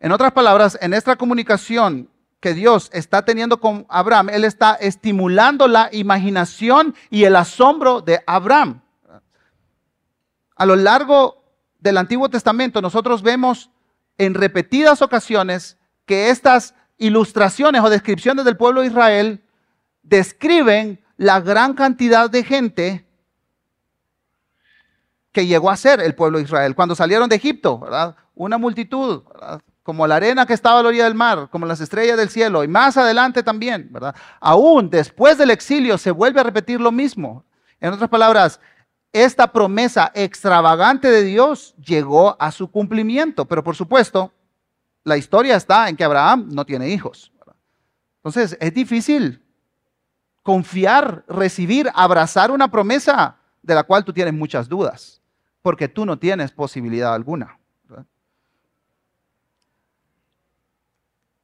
En 0.00 0.10
otras 0.10 0.32
palabras, 0.32 0.78
en 0.80 0.94
esta 0.94 1.16
comunicación 1.16 2.08
que 2.40 2.54
Dios 2.54 2.88
está 2.94 3.26
teniendo 3.26 3.60
con 3.60 3.84
Abraham, 3.90 4.30
Él 4.30 4.42
está 4.42 4.74
estimulando 4.74 5.68
la 5.68 5.90
imaginación 5.92 6.94
y 7.10 7.24
el 7.24 7.36
asombro 7.36 8.00
de 8.00 8.22
Abraham. 8.26 8.80
A 10.56 10.64
lo 10.64 10.76
largo 10.76 11.44
del 11.78 11.98
Antiguo 11.98 12.30
Testamento 12.30 12.80
nosotros 12.80 13.22
vemos 13.22 13.70
en 14.16 14.32
repetidas 14.32 15.02
ocasiones 15.02 15.76
que 16.06 16.30
estas 16.30 16.74
ilustraciones 16.98 17.82
o 17.82 17.90
descripciones 17.90 18.44
del 18.44 18.56
pueblo 18.56 18.80
de 18.80 18.88
Israel 18.88 19.44
describen 20.02 21.04
la 21.16 21.40
gran 21.40 21.74
cantidad 21.74 22.30
de 22.30 22.44
gente 22.44 23.06
que 25.32 25.46
llegó 25.46 25.70
a 25.70 25.76
ser 25.76 26.00
el 26.00 26.14
pueblo 26.14 26.38
de 26.38 26.44
Israel. 26.44 26.74
Cuando 26.74 26.94
salieron 26.94 27.28
de 27.28 27.36
Egipto. 27.36 27.86
Una 28.34 28.58
multitud, 28.58 29.22
como 29.82 30.06
la 30.06 30.16
arena 30.16 30.46
que 30.46 30.54
estaba 30.54 30.80
a 30.80 30.82
la 30.82 30.88
orilla 30.88 31.04
del 31.04 31.14
mar, 31.14 31.48
como 31.50 31.66
las 31.66 31.80
estrellas 31.80 32.16
del 32.16 32.30
cielo, 32.30 32.64
y 32.64 32.68
más 32.68 32.96
adelante 32.96 33.42
también. 33.42 33.90
Aún 34.40 34.90
después 34.90 35.36
del 35.38 35.50
exilio 35.50 35.98
se 35.98 36.10
vuelve 36.10 36.40
a 36.40 36.44
repetir 36.44 36.80
lo 36.80 36.90
mismo. 36.90 37.44
En 37.80 37.92
otras 37.92 38.08
palabras, 38.08 38.60
esta 39.12 39.52
promesa 39.52 40.10
extravagante 40.14 41.10
de 41.10 41.22
Dios 41.22 41.74
llegó 41.76 42.36
a 42.40 42.50
su 42.50 42.70
cumplimiento, 42.70 43.44
pero 43.44 43.62
por 43.62 43.76
supuesto, 43.76 44.32
la 45.06 45.16
historia 45.16 45.54
está 45.54 45.88
en 45.88 45.96
que 45.96 46.02
Abraham 46.02 46.48
no 46.50 46.66
tiene 46.66 46.88
hijos. 46.88 47.32
Entonces, 48.16 48.58
es 48.60 48.74
difícil 48.74 49.40
confiar, 50.42 51.24
recibir, 51.28 51.88
abrazar 51.94 52.50
una 52.50 52.68
promesa 52.68 53.36
de 53.62 53.76
la 53.76 53.84
cual 53.84 54.04
tú 54.04 54.12
tienes 54.12 54.34
muchas 54.34 54.68
dudas, 54.68 55.22
porque 55.62 55.86
tú 55.86 56.04
no 56.04 56.18
tienes 56.18 56.50
posibilidad 56.50 57.14
alguna. 57.14 57.56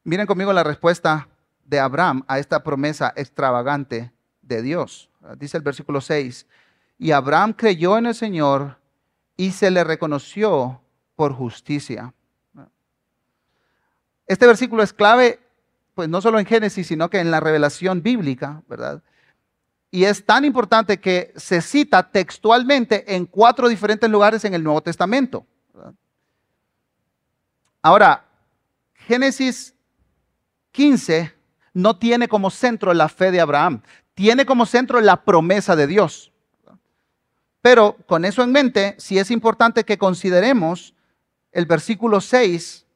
Miren 0.03 0.27
conmigo 0.27 0.53
la 0.53 0.65
respuesta 0.65 1.29
de 1.65 1.79
Abraham 1.79 2.25
a 2.27 2.41
esta 2.41 2.65
promesa 2.65 3.13
extravagante 3.15 4.13
de 4.41 4.61
Dios. 4.61 5.09
Dice 5.37 5.57
el 5.57 5.63
versículo 5.63 6.01
6, 6.01 6.49
y 6.99 7.13
Abraham 7.13 7.53
creyó 7.53 7.97
en 7.97 8.07
el 8.07 8.17
Señor 8.17 8.81
y 9.37 9.53
se 9.53 9.71
le 9.71 9.85
reconoció 9.85 10.81
por 11.15 11.33
justicia. 11.33 12.13
Este 14.27 14.47
versículo 14.47 14.83
es 14.83 14.93
clave, 14.93 15.41
pues 15.95 16.09
no 16.09 16.21
solo 16.21 16.39
en 16.39 16.47
Génesis, 16.47 16.87
sino 16.87 17.11
que 17.11 17.21
en 17.21 17.31
la 17.31 17.41
revelación 17.41 18.03
bíblica, 18.03 18.63
¿verdad? 18.69 19.03
Y 19.91 20.05
es 20.05 20.25
tan 20.25 20.45
importante 20.45 21.01
que 21.01 21.33
se 21.37 21.61
cita 21.61 22.11
textualmente 22.11 23.15
en 23.15 23.27
cuatro 23.27 23.69
diferentes 23.69 24.09
lugares 24.09 24.45
en 24.45 24.55
el 24.55 24.65
Nuevo 24.65 24.83
Testamento. 24.83 25.47
Ahora, 27.83 28.25
Génesis 28.95 29.75
15 30.71 31.35
no 31.75 31.99
tiene 31.99 32.29
como 32.29 32.51
centro 32.51 32.95
la 32.95 33.09
fe 33.09 33.31
de 33.31 33.41
Abraham, 33.41 33.83
tiene 34.15 34.47
como 34.47 34.67
centro 34.67 35.01
la 35.01 35.25
promesa 35.25 35.77
de 35.77 35.87
Dios. 35.87 36.33
Pero 37.61 37.97
con 38.07 38.25
eso 38.25 38.43
en 38.43 38.53
mente, 38.53 38.95
sí 38.99 39.19
es 39.19 39.31
importante 39.31 39.85
que 39.85 39.99
consideremos 39.99 40.95
el 41.53 41.67
versículo 41.67 42.21
6 42.21 42.87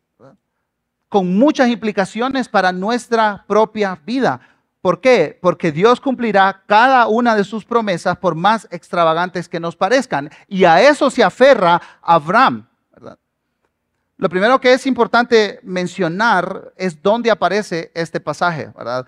con 1.16 1.34
muchas 1.34 1.70
implicaciones 1.70 2.46
para 2.46 2.72
nuestra 2.72 3.42
propia 3.46 3.98
vida. 4.04 4.38
¿Por 4.82 5.00
qué? 5.00 5.38
Porque 5.40 5.72
Dios 5.72 5.98
cumplirá 5.98 6.62
cada 6.66 7.06
una 7.06 7.34
de 7.34 7.42
sus 7.42 7.64
promesas 7.64 8.18
por 8.18 8.34
más 8.34 8.68
extravagantes 8.70 9.48
que 9.48 9.58
nos 9.58 9.76
parezcan. 9.76 10.28
Y 10.46 10.64
a 10.64 10.82
eso 10.82 11.08
se 11.08 11.24
aferra 11.24 11.80
Abraham. 12.02 12.68
Lo 14.18 14.28
primero 14.28 14.60
que 14.60 14.74
es 14.74 14.86
importante 14.86 15.58
mencionar 15.62 16.74
es 16.76 17.00
dónde 17.02 17.30
aparece 17.30 17.90
este 17.94 18.20
pasaje. 18.20 18.70
¿verdad? 18.76 19.06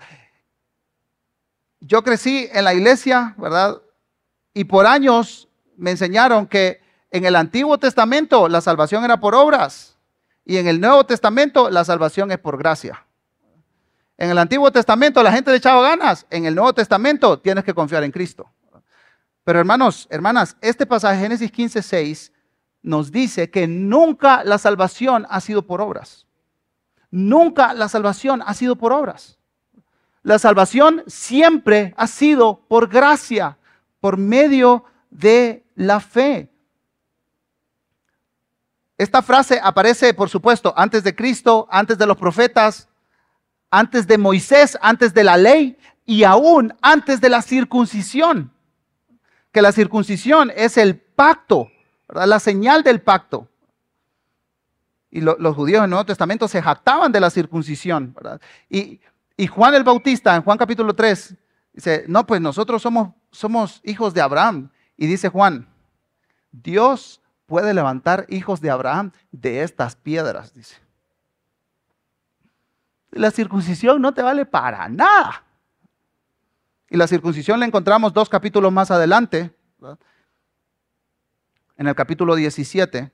Yo 1.79 2.01
crecí 2.01 2.49
en 2.51 2.63
la 2.63 2.73
iglesia, 2.73 3.35
¿verdad? 3.37 3.79
Y 4.55 4.63
por 4.63 4.87
años 4.87 5.47
me 5.77 5.91
enseñaron 5.91 6.47
que 6.47 6.81
en 7.11 7.25
el 7.25 7.35
Antiguo 7.35 7.77
Testamento 7.77 8.49
la 8.49 8.61
salvación 8.61 9.03
era 9.03 9.19
por 9.19 9.35
obras. 9.35 9.98
Y 10.49 10.57
en 10.57 10.67
el 10.67 10.81
Nuevo 10.81 11.05
Testamento 11.05 11.69
la 11.69 11.85
salvación 11.85 12.31
es 12.31 12.39
por 12.39 12.57
gracia. 12.57 13.05
En 14.17 14.31
el 14.31 14.37
Antiguo 14.39 14.71
Testamento 14.71 15.21
la 15.21 15.31
gente 15.31 15.51
le 15.51 15.57
echaba 15.57 15.83
ganas. 15.83 16.25
En 16.31 16.45
el 16.45 16.55
Nuevo 16.55 16.73
Testamento 16.73 17.37
tienes 17.37 17.63
que 17.63 17.75
confiar 17.75 18.03
en 18.03 18.09
Cristo. 18.09 18.49
Pero 19.43 19.59
hermanos, 19.59 20.07
hermanas, 20.09 20.57
este 20.59 20.87
pasaje 20.87 21.21
Génesis 21.21 21.51
15, 21.51 21.83
6 21.83 22.33
nos 22.81 23.11
dice 23.11 23.51
que 23.51 23.67
nunca 23.67 24.43
la 24.43 24.57
salvación 24.57 25.27
ha 25.29 25.39
sido 25.39 25.67
por 25.67 25.81
obras. 25.81 26.25
Nunca 27.11 27.75
la 27.75 27.87
salvación 27.87 28.41
ha 28.43 28.55
sido 28.55 28.75
por 28.75 28.91
obras. 28.91 29.37
La 30.23 30.39
salvación 30.39 31.03
siempre 31.05 31.93
ha 31.95 32.07
sido 32.07 32.65
por 32.67 32.89
gracia, 32.89 33.59
por 33.99 34.17
medio 34.17 34.83
de 35.11 35.63
la 35.75 35.99
fe. 35.99 36.48
Esta 38.99 39.21
frase 39.21 39.61
aparece, 39.63 40.13
por 40.13 40.27
supuesto, 40.27 40.73
antes 40.75 41.05
de 41.05 41.15
Cristo, 41.15 41.69
antes 41.71 41.97
de 41.97 42.05
los 42.05 42.17
profetas, 42.17 42.89
antes 43.71 44.05
de 44.05 44.17
Moisés, 44.17 44.77
antes 44.81 45.13
de 45.13 45.23
la 45.23 45.37
ley 45.37 45.77
y 46.05 46.25
aún 46.25 46.75
antes 46.81 47.21
de 47.21 47.29
la 47.29 47.41
circuncisión. 47.41 48.51
Que 49.53 49.61
la 49.61 49.71
circuncisión 49.71 50.51
es 50.53 50.75
el 50.75 50.97
pacto, 50.97 51.71
la 52.09 52.41
señal 52.41 52.83
del 52.83 52.99
pacto. 52.99 53.47
Y 55.09 55.21
los 55.21 55.55
judíos 55.55 55.77
en 55.77 55.85
el 55.85 55.89
Nuevo 55.91 56.05
Testamento 56.05 56.49
se 56.49 56.61
jactaban 56.61 57.13
de 57.13 57.21
la 57.21 57.29
circuncisión. 57.29 58.13
Y, 58.69 58.99
Juan 59.47 59.75
el 59.75 59.85
Bautista, 59.85 60.35
en 60.35 60.41
Juan 60.41 60.57
capítulo 60.57 60.93
3, 60.93 61.35
dice, 61.71 62.03
no, 62.09 62.27
pues 62.27 62.41
nosotros 62.41 62.85
somos 63.31 63.81
hijos 63.85 64.13
de 64.13 64.19
Abraham. 64.19 64.69
Y 64.97 65.07
dice 65.07 65.29
Juan, 65.29 65.69
Dios 66.51 67.18
puede 67.49 67.73
levantar 67.73 68.27
hijos 68.29 68.61
de 68.61 68.69
Abraham 68.69 69.11
de 69.31 69.63
estas 69.63 69.95
piedras, 69.95 70.53
dice. 70.53 70.77
La 73.09 73.31
circuncisión 73.31 73.99
no 74.01 74.13
te 74.13 74.21
vale 74.21 74.45
para 74.45 74.87
nada. 74.87 75.43
Y 76.91 76.95
la 76.95 77.07
circuncisión 77.07 77.59
la 77.59 77.65
encontramos 77.65 78.13
dos 78.13 78.29
capítulos 78.29 78.71
más 78.71 78.91
adelante, 78.91 79.51
en 81.75 81.87
el 81.87 81.95
capítulo 81.95 82.35
17. 82.35 83.11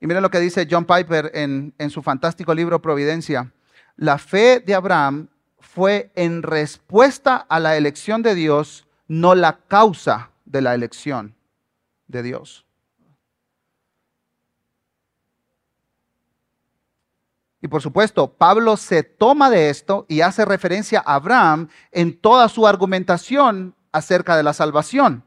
Y 0.00 0.06
miren 0.06 0.22
lo 0.22 0.30
que 0.30 0.40
dice 0.40 0.66
John 0.68 0.84
Piper 0.84 1.30
en, 1.32 1.74
en 1.78 1.90
su 1.90 2.02
fantástico 2.02 2.54
libro 2.54 2.82
Providencia. 2.82 3.52
La 3.96 4.18
fe 4.18 4.60
de 4.60 4.74
Abraham 4.74 5.28
fue 5.60 6.10
en 6.16 6.42
respuesta 6.42 7.36
a 7.36 7.60
la 7.60 7.76
elección 7.76 8.22
de 8.22 8.34
Dios, 8.34 8.88
no 9.06 9.36
la 9.36 9.58
causa 9.68 10.30
de 10.44 10.60
la 10.60 10.74
elección 10.74 11.37
de 12.08 12.22
Dios. 12.22 12.64
Y 17.60 17.68
por 17.68 17.82
supuesto, 17.82 18.32
Pablo 18.32 18.76
se 18.76 19.02
toma 19.02 19.50
de 19.50 19.70
esto 19.70 20.06
y 20.08 20.20
hace 20.20 20.44
referencia 20.44 21.02
a 21.04 21.14
Abraham 21.14 21.68
en 21.90 22.18
toda 22.18 22.48
su 22.48 22.66
argumentación 22.66 23.74
acerca 23.92 24.36
de 24.36 24.42
la 24.42 24.52
salvación. 24.52 25.24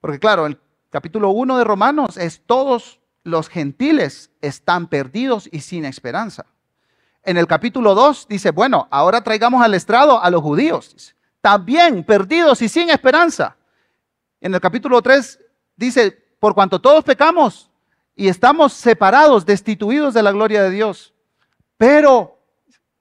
Porque 0.00 0.18
claro, 0.18 0.46
el 0.46 0.60
capítulo 0.90 1.30
1 1.30 1.58
de 1.58 1.64
Romanos 1.64 2.16
es 2.16 2.42
todos 2.44 3.00
los 3.24 3.48
gentiles 3.48 4.30
están 4.40 4.88
perdidos 4.88 5.48
y 5.50 5.60
sin 5.60 5.84
esperanza. 5.84 6.46
En 7.22 7.36
el 7.36 7.46
capítulo 7.46 7.94
2 7.94 8.26
dice, 8.28 8.50
bueno, 8.50 8.88
ahora 8.90 9.22
traigamos 9.22 9.62
al 9.62 9.74
estrado 9.74 10.20
a 10.20 10.28
los 10.28 10.42
judíos, 10.42 11.14
también 11.40 12.04
perdidos 12.04 12.60
y 12.62 12.68
sin 12.68 12.90
esperanza. 12.90 13.56
En 14.40 14.54
el 14.54 14.60
capítulo 14.60 15.00
3 15.00 15.38
dice, 15.82 16.12
por 16.38 16.54
cuanto 16.54 16.80
todos 16.80 17.04
pecamos 17.04 17.70
y 18.14 18.28
estamos 18.28 18.72
separados, 18.72 19.44
destituidos 19.44 20.14
de 20.14 20.22
la 20.22 20.32
gloria 20.32 20.62
de 20.62 20.70
Dios. 20.70 21.12
Pero 21.76 22.38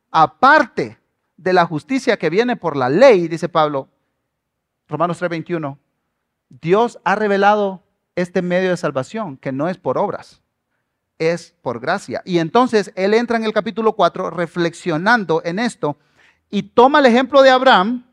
aparte 0.09 0.99
de 1.37 1.53
la 1.53 1.65
justicia 1.65 2.17
que 2.17 2.29
viene 2.29 2.55
por 2.55 2.75
la 2.75 2.89
ley, 2.89 3.27
dice 3.27 3.49
Pablo, 3.49 3.87
Romanos 4.87 5.21
3:21, 5.21 5.77
Dios 6.49 6.99
ha 7.03 7.15
revelado 7.15 7.83
este 8.15 8.41
medio 8.41 8.71
de 8.71 8.77
salvación 8.77 9.37
que 9.37 9.51
no 9.51 9.69
es 9.69 9.77
por 9.77 9.97
obras, 9.97 10.41
es 11.17 11.55
por 11.61 11.79
gracia. 11.79 12.21
Y 12.25 12.39
entonces 12.39 12.91
él 12.95 13.13
entra 13.13 13.37
en 13.37 13.45
el 13.45 13.53
capítulo 13.53 13.93
4 13.93 14.31
reflexionando 14.31 15.41
en 15.45 15.59
esto 15.59 15.97
y 16.49 16.63
toma 16.63 16.99
el 16.99 17.05
ejemplo 17.05 17.41
de 17.41 17.51
Abraham. 17.51 18.05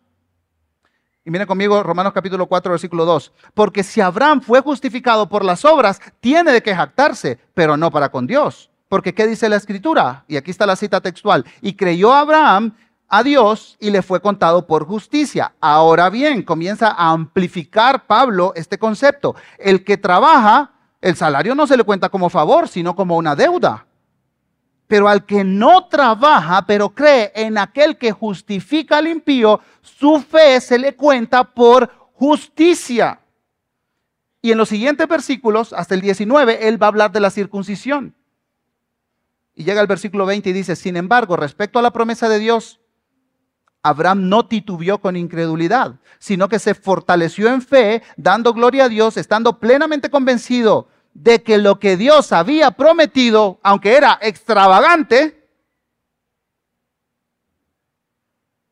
Y 1.29 1.31
miren 1.31 1.47
conmigo 1.47 1.83
Romanos 1.83 2.15
capítulo 2.15 2.47
4 2.47 2.71
versículo 2.71 3.05
2. 3.05 3.33
Porque 3.53 3.83
si 3.83 4.01
Abraham 4.01 4.41
fue 4.41 4.63
justificado 4.63 5.29
por 5.29 5.45
las 5.45 5.63
obras, 5.67 6.01
tiene 6.21 6.53
de 6.53 6.63
qué 6.63 6.75
jactarse, 6.75 7.39
pero 7.53 7.77
no 7.77 7.91
para 7.91 8.09
con 8.09 8.27
Dios. 8.27 8.71
Porque 8.89 9.13
¿qué 9.13 9.27
dice 9.27 9.51
la 9.51 9.57
escritura? 9.57 10.25
Y 10.27 10.39
aquí 10.39 10.51
está 10.51 10.65
la 10.65 10.75
cita 10.75 11.03
textual. 11.03 11.45
Y 11.61 11.75
creyó 11.75 12.15
Abraham 12.15 12.75
a 13.11 13.23
Dios 13.23 13.77
y 13.79 13.91
le 13.91 14.01
fue 14.01 14.23
contado 14.23 14.67
por 14.67 14.87
justicia. 14.87 15.53
Ahora 15.61 16.09
bien, 16.09 16.43
comienza 16.43 16.93
a 16.93 17.11
amplificar 17.11 18.07
Pablo 18.07 18.55
este 18.57 18.79
concepto. 18.79 19.37
El 19.59 19.85
que 19.85 19.99
trabaja, 19.99 20.71
el 21.03 21.15
salario 21.15 21.55
no 21.55 21.67
se 21.67 21.77
le 21.77 21.85
cuenta 21.85 22.09
como 22.09 22.31
favor, 22.31 22.69
sino 22.69 22.97
como 22.97 23.19
una 23.19 23.37
deuda. 23.37 23.85
Pero 24.89 25.09
al 25.09 25.25
que 25.25 25.45
no 25.45 25.87
trabaja, 25.87 26.67
pero 26.67 26.91
cree 26.91 27.31
en 27.35 27.59
aquel 27.59 27.97
que 27.97 28.11
justifica 28.11 28.99
al 28.99 29.07
impío, 29.07 29.61
su 29.83 30.21
fe 30.21 30.61
se 30.61 30.79
le 30.79 30.97
cuenta 30.97 31.45
por 31.45 31.89
justicia. 32.15 33.21
Y 34.43 34.51
en 34.51 34.59
los 34.59 34.69
siguientes 34.69 35.07
versículos, 35.07 35.73
hasta 35.73 35.95
el 35.95 36.01
19, 36.01 36.69
él 36.69 36.83
va 36.83 36.87
a 36.87 36.89
hablar 36.89 37.13
de 37.13 37.21
la 37.21 37.31
circuncisión. 37.31 38.15
Y 39.55 39.65
llega 39.65 39.81
al 39.81 39.87
versículo 39.87 40.25
20 40.25 40.51
y 40.51 40.53
dice, 40.53 40.75
sin 40.75 40.97
embargo, 40.97 41.37
respecto 41.37 41.79
a 41.79 41.83
la 41.83 41.93
promesa 41.93 42.29
de 42.29 42.39
Dios, 42.39 42.81
Abraham 43.83 44.29
no 44.29 44.47
titubeó 44.47 45.01
con 45.01 45.17
incredulidad, 45.17 45.97
sino 46.19 46.49
que 46.49 46.59
se 46.59 46.75
fortaleció 46.75 47.49
en 47.49 47.63
fe, 47.63 48.03
dando 48.17 48.53
gloria 48.55 48.85
a 48.85 48.89
Dios, 48.89 49.17
estando 49.17 49.59
plenamente 49.59 50.11
convencido 50.11 50.89
de 51.23 51.43
que 51.43 51.59
lo 51.59 51.81
que 51.81 51.97
Dios 51.97 52.33
había 52.33 52.71
prometido, 52.71 53.59
aunque 53.63 53.97
era 53.97 54.19
extravagante, 54.23 55.37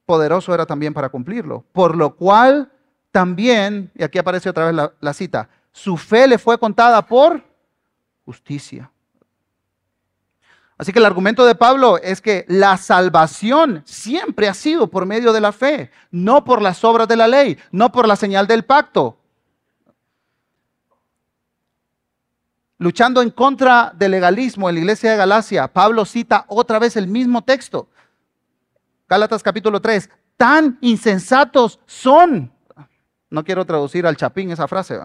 poderoso 0.04 0.54
era 0.54 0.64
también 0.64 0.94
para 0.94 1.08
cumplirlo. 1.08 1.64
Por 1.72 1.96
lo 1.96 2.14
cual 2.14 2.70
también, 3.10 3.90
y 3.96 4.04
aquí 4.04 4.18
aparece 4.18 4.48
otra 4.48 4.70
vez 4.70 4.90
la, 5.00 5.12
cita, 5.12 5.48
su 5.72 5.96
fe 5.96 6.28
le 6.28 6.38
fue 6.38 6.56
contada 6.56 7.04
por 7.04 7.42
justicia. 8.24 8.90
Así 10.78 10.92
que 10.92 11.00
el 11.00 11.06
argumento 11.06 11.44
de 11.44 11.56
Pablo 11.56 11.98
es 11.98 12.20
que 12.20 12.44
la 12.48 12.76
salvación 12.76 13.82
siempre 13.84 14.46
ha 14.46 14.54
sido 14.54 14.86
por 14.86 15.04
medio 15.04 15.32
de 15.32 15.40
la 15.40 15.50
fe, 15.50 15.90
no 16.12 16.44
por 16.44 16.62
las 16.62 16.84
obras 16.84 17.08
de 17.08 17.16
la 17.16 17.26
ley, 17.26 17.58
no 17.72 17.90
por 17.90 18.06
la 18.06 18.14
señal 18.14 18.46
del 18.46 18.64
pacto. 18.64 19.18
Luchando 22.78 23.23
en 23.23 23.30
contra 23.30 23.93
del 23.97 24.10
legalismo 24.10 24.69
en 24.69 24.75
la 24.75 24.80
iglesia 24.80 25.10
de 25.10 25.17
Galacia, 25.17 25.69
Pablo 25.69 26.04
cita 26.04 26.45
otra 26.49 26.78
vez 26.78 26.97
el 26.97 27.08
mismo 27.08 27.43
texto. 27.43 27.89
Gálatas 29.08 29.43
capítulo 29.43 29.80
3, 29.80 30.10
tan 30.36 30.76
insensatos 30.82 31.80
son. 31.86 32.52
No 33.30 33.45
quiero 33.45 33.65
traducir 33.65 34.06
al 34.06 34.17
chapín 34.17 34.50
esa 34.50 34.69
frase. 34.69 35.00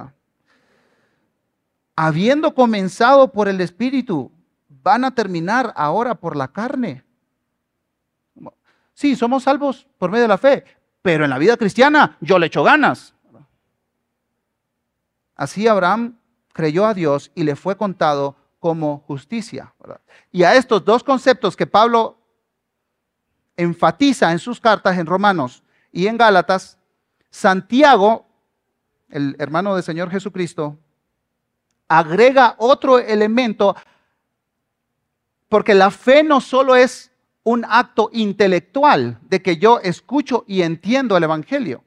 Habiendo 1.96 2.54
comenzado 2.54 3.32
por 3.32 3.48
el 3.48 3.62
Espíritu, 3.62 4.32
van 4.68 5.06
a 5.06 5.12
terminar 5.12 5.72
ahora 5.78 6.16
por 6.16 6.36
la 6.36 6.50
carne. 6.50 7.06
Sí, 8.94 9.16
somos 9.16 9.44
salvos 9.44 9.88
por 9.98 10.12
medio 10.12 10.24
de 10.24 10.28
la 10.28 10.38
fe, 10.38 10.66
pero 11.02 11.24
en 11.24 11.30
la 11.30 11.38
vida 11.38 11.56
cristiana 11.56 12.18
yo 12.20 12.38
le 12.38 12.48
echo 12.48 12.64
ganas. 12.64 13.16
Así 15.36 15.68
Abraham 15.68 16.18
creyó 16.54 16.86
a 16.86 16.94
Dios 16.94 17.32
y 17.36 17.44
le 17.44 17.56
fue 17.56 17.78
contado 17.78 18.36
como 18.60 19.00
justicia. 19.08 19.74
Y 20.32 20.44
a 20.44 20.56
estos 20.56 20.86
dos 20.86 21.04
conceptos 21.04 21.56
que 21.56 21.68
Pablo 21.68 22.18
enfatiza 23.58 24.32
en 24.32 24.40
sus 24.40 24.60
cartas 24.60 24.98
en 24.98 25.06
Romanos 25.06 25.64
y 25.92 26.08
en 26.08 26.18
Gálatas, 26.18 26.78
Santiago, 27.30 28.28
el 29.10 29.36
hermano 29.40 29.76
del 29.76 29.84
Señor 29.84 30.10
Jesucristo, 30.10 30.78
agrega 31.88 32.56
otro 32.58 33.00
elemento 33.00 33.76
porque 35.50 35.74
la 35.74 35.92
fe 35.92 36.24
no 36.24 36.40
solo 36.40 36.78
es 36.78 37.12
un 37.44 37.66
acto 37.68 38.10
intelectual 38.14 39.20
de 39.24 39.42
que 39.42 39.58
yo 39.58 39.80
escucho 39.80 40.46
y 40.48 40.62
entiendo 40.62 41.18
el 41.18 41.24
Evangelio. 41.24 41.84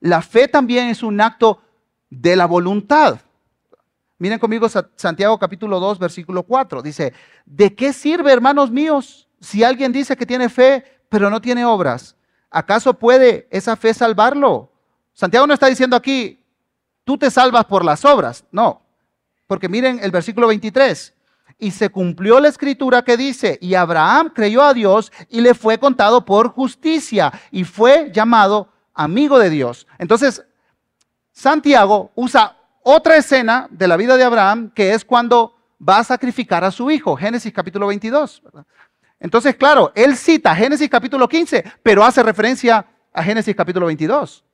La 0.00 0.22
fe 0.22 0.46
también 0.46 0.88
es 0.88 1.02
un 1.02 1.20
acto 1.20 1.60
de 2.10 2.36
la 2.36 2.46
voluntad. 2.46 3.20
Miren 4.18 4.40
conmigo 4.40 4.68
Santiago 4.68 5.38
capítulo 5.38 5.78
2, 5.78 5.98
versículo 6.00 6.42
4. 6.42 6.82
Dice, 6.82 7.12
¿de 7.46 7.74
qué 7.74 7.92
sirve, 7.92 8.32
hermanos 8.32 8.70
míos, 8.70 9.28
si 9.40 9.62
alguien 9.62 9.92
dice 9.92 10.16
que 10.16 10.26
tiene 10.26 10.48
fe, 10.48 10.84
pero 11.08 11.30
no 11.30 11.40
tiene 11.40 11.64
obras? 11.64 12.16
¿Acaso 12.50 12.94
puede 12.94 13.46
esa 13.50 13.76
fe 13.76 13.94
salvarlo? 13.94 14.72
Santiago 15.12 15.46
no 15.46 15.54
está 15.54 15.68
diciendo 15.68 15.94
aquí, 15.94 16.44
tú 17.04 17.16
te 17.16 17.30
salvas 17.30 17.64
por 17.66 17.84
las 17.84 18.04
obras. 18.04 18.44
No, 18.50 18.82
porque 19.46 19.68
miren 19.68 20.00
el 20.02 20.10
versículo 20.10 20.48
23 20.48 21.14
y 21.60 21.70
se 21.70 21.88
cumplió 21.88 22.40
la 22.40 22.48
escritura 22.48 23.02
que 23.02 23.16
dice, 23.16 23.58
y 23.60 23.74
Abraham 23.74 24.32
creyó 24.34 24.62
a 24.62 24.74
Dios 24.74 25.12
y 25.28 25.40
le 25.40 25.54
fue 25.54 25.78
contado 25.78 26.24
por 26.24 26.48
justicia 26.48 27.32
y 27.52 27.64
fue 27.64 28.10
llamado 28.12 28.68
amigo 28.94 29.38
de 29.38 29.50
Dios. 29.50 29.86
Entonces, 29.98 30.44
Santiago 31.32 32.10
usa 32.16 32.57
otra 32.90 33.16
escena 33.16 33.68
de 33.70 33.88
la 33.88 33.96
vida 33.96 34.16
de 34.16 34.24
Abraham 34.24 34.70
que 34.74 34.94
es 34.94 35.04
cuando 35.04 35.56
va 35.86 35.98
a 35.98 36.04
sacrificar 36.04 36.64
a 36.64 36.70
su 36.70 36.90
hijo, 36.90 37.16
Génesis 37.16 37.52
capítulo 37.52 37.86
22. 37.86 38.42
Entonces, 39.20 39.56
claro, 39.56 39.92
él 39.94 40.16
cita 40.16 40.54
Génesis 40.54 40.88
capítulo 40.88 41.28
15, 41.28 41.64
pero 41.82 42.04
hace 42.04 42.22
referencia 42.22 42.86
a 43.12 43.22
Génesis 43.22 43.54
capítulo 43.54 43.86
22. 43.86 44.44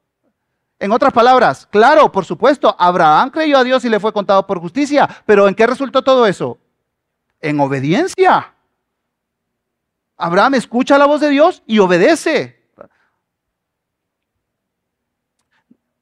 En 0.81 0.93
otras 0.93 1.13
palabras, 1.13 1.67
claro, 1.71 2.11
por 2.11 2.25
supuesto, 2.25 2.75
Abraham 2.79 3.31
creyó 3.31 3.59
a 3.59 3.65
Dios 3.65 3.85
y 3.85 3.89
le 3.89 4.01
fue 4.01 4.13
contado 4.13 4.47
por 4.47 4.59
justicia, 4.59 5.09
pero 5.25 5.47
¿en 5.47 5.55
qué 5.55 5.67
resultó 5.67 6.03
todo 6.03 6.27
eso? 6.27 6.59
en 7.45 7.61
obediencia. 7.61 8.55
Abraham 10.17 10.55
escucha 10.55 10.97
la 10.97 11.07
voz 11.07 11.21
de 11.21 11.29
Dios 11.29 11.63
y 11.67 11.79
obedece. 11.79 12.64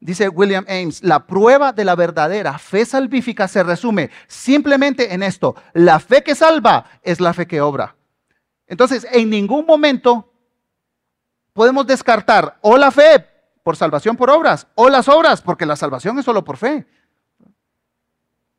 Dice 0.02 0.28
William 0.28 0.64
Ames, 0.68 1.00
la 1.04 1.28
prueba 1.28 1.72
de 1.72 1.84
la 1.84 1.94
verdadera 1.94 2.58
fe 2.58 2.84
salvífica 2.84 3.46
se 3.46 3.62
resume 3.62 4.10
simplemente 4.26 5.14
en 5.14 5.22
esto. 5.22 5.54
La 5.74 6.00
fe 6.00 6.24
que 6.24 6.34
salva 6.34 6.86
es 7.02 7.20
la 7.20 7.32
fe 7.32 7.46
que 7.46 7.60
obra. 7.60 7.94
Entonces, 8.66 9.06
en 9.12 9.30
ningún 9.30 9.64
momento 9.64 10.28
podemos 11.52 11.86
descartar 11.86 12.58
o 12.62 12.76
la 12.76 12.90
fe 12.90 13.24
por 13.62 13.76
salvación 13.76 14.16
por 14.16 14.28
obras 14.28 14.66
o 14.74 14.88
las 14.88 15.08
obras, 15.08 15.40
porque 15.40 15.66
la 15.66 15.76
salvación 15.76 16.18
es 16.18 16.24
solo 16.24 16.42
por 16.42 16.56
fe. 16.56 16.84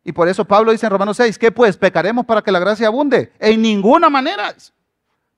Y 0.06 0.13
por 0.13 0.29
eso 0.29 0.45
Pablo 0.45 0.71
dice 0.71 0.86
en 0.86 0.91
Romanos 0.91 1.17
6, 1.17 1.38
¿qué 1.38 1.51
pues? 1.51 1.75
¿Pecaremos 1.75 2.25
para 2.25 2.41
que 2.41 2.53
la 2.53 2.60
gracia 2.60 2.88
abunde? 2.88 3.34
En 3.39 3.62
ninguna 3.62 4.10
manera. 4.10 4.56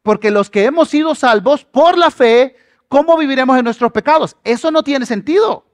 Porque 0.04 0.30
los 0.30 0.52
que 0.52 0.66
hemos 0.66 0.88
sido 0.88 1.16
salvos 1.16 1.66
por 1.66 1.98
la 1.98 2.12
fe, 2.12 2.56
¿cómo 2.90 3.18
viviremos 3.18 3.58
en 3.58 3.64
nuestros 3.64 3.92
pecados? 3.92 4.38
Eso 4.44 4.70
no 4.70 4.84
tiene 4.84 5.08
sentido. 5.08 5.65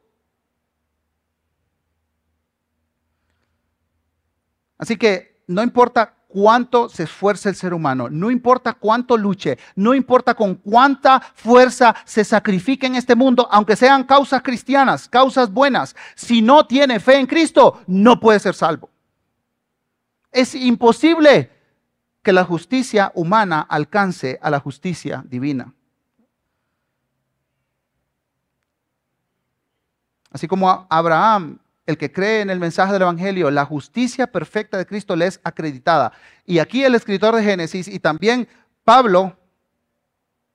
Así 4.82 4.98
que 4.98 5.44
no 5.46 5.62
importa 5.62 6.15
cuánto 6.28 6.89
se 6.89 7.04
esfuerce 7.04 7.50
el 7.50 7.56
ser 7.56 7.72
humano, 7.72 8.10
no 8.10 8.32
importa 8.32 8.74
cuánto 8.74 9.15
luche, 9.15 9.60
no 9.76 9.94
importa 9.94 10.34
con 10.34 10.56
cuánta 10.56 11.20
fuerza 11.36 11.96
se 12.04 12.24
sacrifique 12.24 12.88
en 12.88 12.96
este 12.96 13.13
mundo, 13.13 13.48
aunque 13.52 13.76
sean 13.76 14.04
causas 14.04 14.41
cristianas, 14.41 15.08
causas 15.08 15.52
buenas, 15.52 15.96
si 16.15 16.41
no 16.41 16.65
tiene 16.65 17.00
fe 17.00 17.20
en 17.20 17.28
Cristo, 17.28 17.84
no 17.86 18.20
puede 18.20 18.39
ser 18.39 18.56
salvo. 18.56 18.89
Es 20.32 20.56
imposible 20.56 21.52
que 22.24 22.34
la 22.34 22.44
justicia 22.44 23.12
humana 23.13 23.62
alcance 23.62 24.39
a 24.41 24.50
la 24.50 24.60
justicia 24.60 25.24
divina. 25.28 25.76
Así 30.32 30.48
como 30.48 30.88
Abraham, 30.89 31.60
el 31.92 31.98
que 31.98 32.12
cree 32.12 32.42
en 32.42 32.50
el 32.50 32.60
mensaje 32.60 32.94
del 32.94 33.04
Evangelio, 33.04 33.52
la 33.52 33.66
justicia 33.66 34.28
perfecta 34.28 34.78
de 34.78 34.86
Cristo 34.86 35.16
le 35.16 35.28
es 35.28 35.40
acreditada. 35.44 36.12
Y 36.46 36.60
aquí 36.60 36.84
el 36.84 36.96
escritor 36.96 37.36
de 37.36 37.44
Génesis 37.44 37.88
y 37.88 38.00
también 38.00 38.48
Pablo 38.84 39.38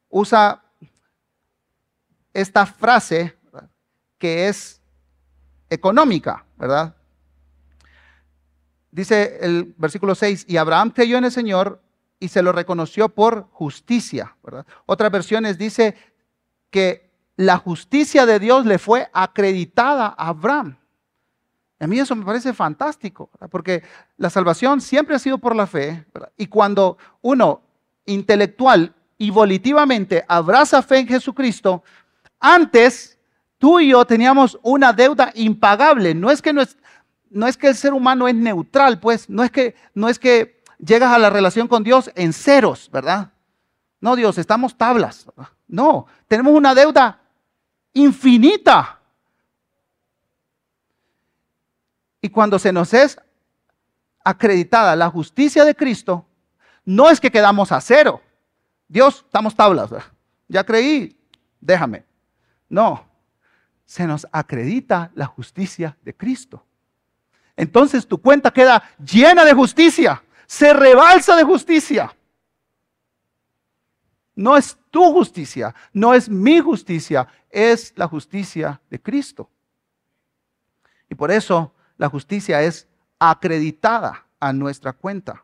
usa 0.09 0.63
esta 2.33 2.67
frase 2.67 3.37
que 4.19 4.49
es 4.49 4.81
económica, 5.71 6.45
¿verdad? 6.57 6.97
Dice 8.91 9.39
el 9.43 9.75
versículo 9.77 10.15
6, 10.15 10.47
y 10.49 10.57
Abraham 10.57 10.91
creyó 10.91 11.19
en 11.19 11.25
el 11.25 11.33
Señor 11.33 11.83
y 12.19 12.29
se 12.29 12.43
lo 12.43 12.53
reconoció 12.53 13.11
por 13.11 13.49
justicia. 13.51 14.37
Otras 14.87 15.11
versiones 15.13 15.59
dice 15.59 15.97
que 16.71 17.11
la 17.37 17.59
justicia 17.59 18.25
de 18.25 18.39
Dios 18.39 18.65
le 18.65 18.79
fue 18.79 19.11
acreditada 19.13 20.07
a 20.07 20.29
Abraham. 20.29 20.79
A 21.79 21.87
mí 21.87 21.99
eso 21.99 22.17
me 22.17 22.25
parece 22.25 22.55
fantástico, 22.55 23.29
porque 23.51 23.83
la 24.17 24.31
salvación 24.31 24.81
siempre 24.81 25.15
ha 25.15 25.19
sido 25.19 25.39
por 25.39 25.55
la 25.55 25.67
fe. 25.67 26.07
Y 26.37 26.47
cuando 26.47 26.97
uno 27.21 27.61
intelectual 28.07 28.95
y 29.19 29.31
volitivamente 29.31 30.25
abraza 30.27 30.83
fe 30.83 31.01
en 31.01 31.09
Jesucristo, 31.09 31.83
antes 32.41 33.19
tú 33.59 33.81
y 33.81 33.89
yo 33.89 34.05
teníamos 34.05 34.59
una 34.63 34.93
deuda 34.93 35.33
impagable. 35.35 36.15
No 36.15 36.31
es 36.31 36.41
que, 36.41 36.51
el 36.51 37.75
ser 37.75 37.93
humano 37.93 38.27
es 38.29 38.35
neutral, 38.35 38.99
pues 38.99 39.29
no 39.29 39.43
es, 39.43 39.51
que, 39.51 39.75
no 39.95 40.09
es 40.09 40.19
que 40.19 40.63
llegas 40.79 41.13
a 41.13 41.19
la 41.19 41.31
relación 41.31 41.69
con 41.69 41.83
Dios 41.83 42.11
en 42.15 42.33
ceros, 42.33 42.91
¿verdad? 42.91 43.33
No, 44.01 44.17
Dios, 44.17 44.39
estamos 44.39 44.77
tablas. 44.77 45.27
No, 45.69 46.07
tenemos 46.29 46.55
una 46.55 46.75
deuda 46.75 47.21
infinita. 47.93 48.96
Y 52.21 52.29
cuando 52.29 52.59
se 52.59 52.73
nos 52.73 52.95
es 52.95 53.19
acreditada 54.25 54.97
la 54.97 55.11
justicia 55.11 55.65
de 55.65 55.75
Cristo, 55.75 56.27
no 56.85 57.11
es 57.11 57.21
que 57.21 57.31
quedamos 57.31 57.73
a 57.73 57.81
cero. 57.81 58.21
Dios, 58.89 59.23
estamos 59.27 59.55
tablas. 59.55 59.91
Ya 60.49 60.65
creí, 60.65 61.17
déjame. 61.61 62.05
No, 62.69 63.07
se 63.85 64.07
nos 64.07 64.27
acredita 64.33 65.11
la 65.15 65.27
justicia 65.27 65.97
de 66.03 66.15
Cristo. 66.15 66.65
Entonces 67.57 68.07
tu 68.07 68.19
cuenta 68.19 68.53
queda 68.53 68.83
llena 68.99 69.45
de 69.45 69.55
justicia, 69.55 70.23
se 70.47 70.73
rebalsa 70.73 71.37
de 71.37 71.45
justicia. 71.45 72.15
No 74.35 74.57
es 74.57 74.77
tu 74.91 75.13
justicia, 75.13 75.75
no 75.93 76.13
es 76.13 76.29
mi 76.29 76.61
justicia, 76.61 77.27
es 77.49 77.95
la 77.97 78.07
justicia 78.07 78.81
de 78.91 79.01
Cristo. 79.01 79.49
Y 81.09 81.15
por 81.15 81.31
eso 81.31 81.73
la 81.99 82.09
justicia 82.09 82.63
es 82.63 82.87
acreditada 83.19 84.27
a 84.39 84.53
nuestra 84.53 84.93
cuenta. 84.93 85.43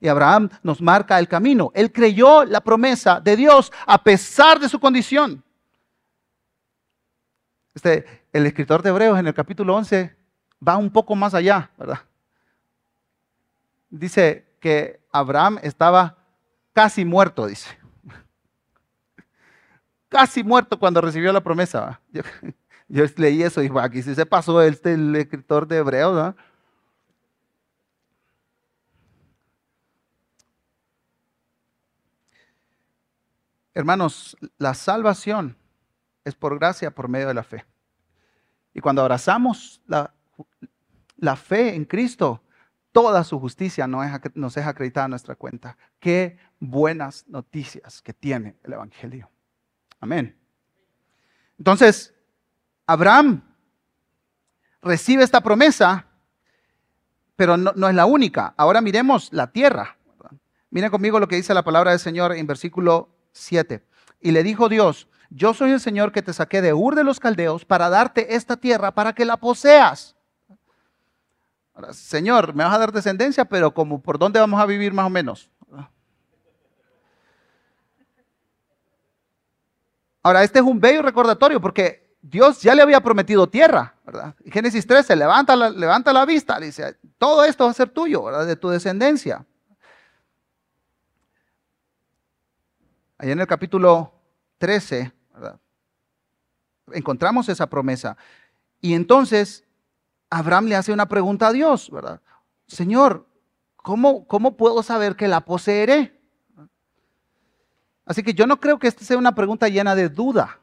Y 0.00 0.08
Abraham 0.08 0.48
nos 0.62 0.80
marca 0.80 1.18
el 1.18 1.28
camino. 1.28 1.72
Él 1.74 1.92
creyó 1.92 2.44
la 2.44 2.60
promesa 2.60 3.20
de 3.20 3.36
Dios 3.36 3.72
a 3.86 4.02
pesar 4.02 4.60
de 4.60 4.68
su 4.68 4.78
condición. 4.78 5.42
Este, 7.74 8.24
el 8.32 8.46
escritor 8.46 8.82
de 8.82 8.90
Hebreos 8.90 9.18
en 9.18 9.26
el 9.26 9.34
capítulo 9.34 9.74
11 9.76 10.16
va 10.66 10.76
un 10.76 10.90
poco 10.90 11.14
más 11.14 11.34
allá, 11.34 11.70
¿verdad? 11.76 12.00
Dice 13.90 14.46
que 14.60 15.00
Abraham 15.10 15.58
estaba 15.62 16.16
casi 16.72 17.04
muerto, 17.04 17.46
dice 17.46 17.68
casi 20.08 20.44
muerto 20.44 20.78
cuando 20.78 21.00
recibió 21.00 21.32
la 21.32 21.40
promesa. 21.40 22.00
Yo, 22.88 23.04
leí 23.16 23.42
eso 23.42 23.60
y 23.60 23.68
dije, 23.68 23.80
aquí 23.80 24.02
sí 24.02 24.14
se 24.14 24.26
pasó 24.26 24.62
este, 24.62 24.94
el 24.94 25.14
escritor 25.14 25.68
de 25.68 25.76
Hebreos. 25.76 26.34
Hermanos, 33.74 34.36
la 34.56 34.74
salvación 34.74 35.56
es 36.24 36.34
por 36.34 36.58
gracia, 36.58 36.90
por 36.94 37.08
medio 37.08 37.28
de 37.28 37.34
la 37.34 37.44
fe. 37.44 37.64
Y 38.74 38.80
cuando 38.80 39.02
abrazamos 39.02 39.80
la, 39.86 40.12
la 41.16 41.36
fe 41.36 41.74
en 41.74 41.84
Cristo, 41.84 42.42
toda 42.90 43.22
su 43.22 43.38
justicia 43.38 43.86
nos 43.86 44.56
es 44.56 44.66
acreditada 44.66 45.04
a 45.04 45.08
nuestra 45.08 45.36
cuenta. 45.36 45.76
Qué 46.00 46.38
buenas 46.58 47.28
noticias 47.28 48.02
que 48.02 48.12
tiene 48.12 48.56
el 48.64 48.72
Evangelio. 48.72 49.30
Amén. 50.00 50.36
Entonces, 51.58 52.14
Abraham 52.88 53.42
recibe 54.80 55.22
esta 55.22 55.42
promesa, 55.42 56.06
pero 57.36 57.58
no, 57.58 57.70
es 57.70 57.94
la 57.94 58.06
única. 58.06 58.54
Ahora 58.56 58.80
miremos 58.80 59.28
la 59.30 59.52
tierra. 59.52 59.98
Miren 60.70 60.90
conmigo 60.90 61.20
lo 61.20 61.28
que 61.28 61.36
dice 61.36 61.52
la 61.52 61.62
palabra 61.62 61.90
del 61.90 62.00
Señor 62.00 62.32
en 62.32 62.46
versículo 62.46 63.10
7. 63.32 63.84
Y 64.22 64.30
le 64.30 64.42
dijo 64.42 64.70
Dios, 64.70 65.06
yo 65.28 65.52
soy 65.52 65.72
el 65.72 65.80
Señor 65.80 66.12
que 66.12 66.22
te 66.22 66.32
saqué 66.32 66.62
de 66.62 66.72
Ur 66.72 66.94
de 66.94 67.04
los 67.04 67.20
Caldeos 67.20 67.66
para 67.66 67.90
darte 67.90 68.34
esta 68.34 68.56
tierra 68.56 68.92
para 68.92 69.12
que 69.12 69.26
la 69.26 69.36
poseas. 69.36 70.16
Señor, 71.92 72.54
me 72.54 72.64
vas 72.64 72.72
a 72.72 72.78
dar 72.78 72.90
descendencia, 72.90 73.44
pero 73.44 73.74
como 73.74 74.00
por 74.00 74.18
dónde 74.18 74.40
vamos 74.40 74.58
a 74.58 74.66
vivir 74.66 74.94
más 74.94 75.06
o 75.06 75.10
menos. 75.10 75.50
Ahora, 80.22 80.42
este 80.42 80.58
es 80.58 80.64
un 80.64 80.80
bello 80.80 81.02
recordatorio 81.02 81.60
porque 81.60 82.07
Dios 82.20 82.60
ya 82.62 82.74
le 82.74 82.82
había 82.82 83.00
prometido 83.00 83.48
tierra, 83.48 83.94
¿verdad? 84.04 84.34
Génesis 84.46 84.86
13, 84.86 85.14
levanta 85.16 85.54
la, 85.56 86.24
vista, 86.26 86.58
dice, 86.58 86.98
todo 87.16 87.44
esto 87.44 87.64
va 87.64 87.70
a 87.70 87.74
ser 87.74 87.90
tuyo, 87.90 88.24
¿verdad? 88.24 88.46
De 88.46 88.56
tu 88.56 88.68
descendencia. 88.68 89.46
Ahí 93.18 93.30
en 93.30 93.40
el 93.40 93.46
capítulo 93.46 94.12
13, 94.58 95.12
¿verdad? 95.34 95.58
Encontramos 96.92 97.48
esa 97.48 97.68
promesa. 97.68 98.16
Y 98.80 98.94
entonces 98.94 99.64
Abraham 100.30 100.66
le 100.66 100.76
hace 100.76 100.92
una 100.92 101.06
pregunta 101.06 101.48
a 101.48 101.52
Dios, 101.52 101.90
¿verdad? 101.90 102.20
Señor, 102.66 103.26
¿cómo, 103.76 104.26
cómo 104.26 104.56
puedo 104.56 104.82
saber 104.82 105.16
que 105.16 105.28
la 105.28 105.44
poseeré? 105.44 106.20
Así 108.04 108.22
que 108.22 108.34
yo 108.34 108.46
no 108.46 108.58
creo 108.58 108.78
que 108.78 108.88
esta 108.88 109.04
sea 109.04 109.18
una 109.18 109.34
pregunta 109.34 109.68
llena 109.68 109.94
de 109.94 110.08
duda. 110.08 110.60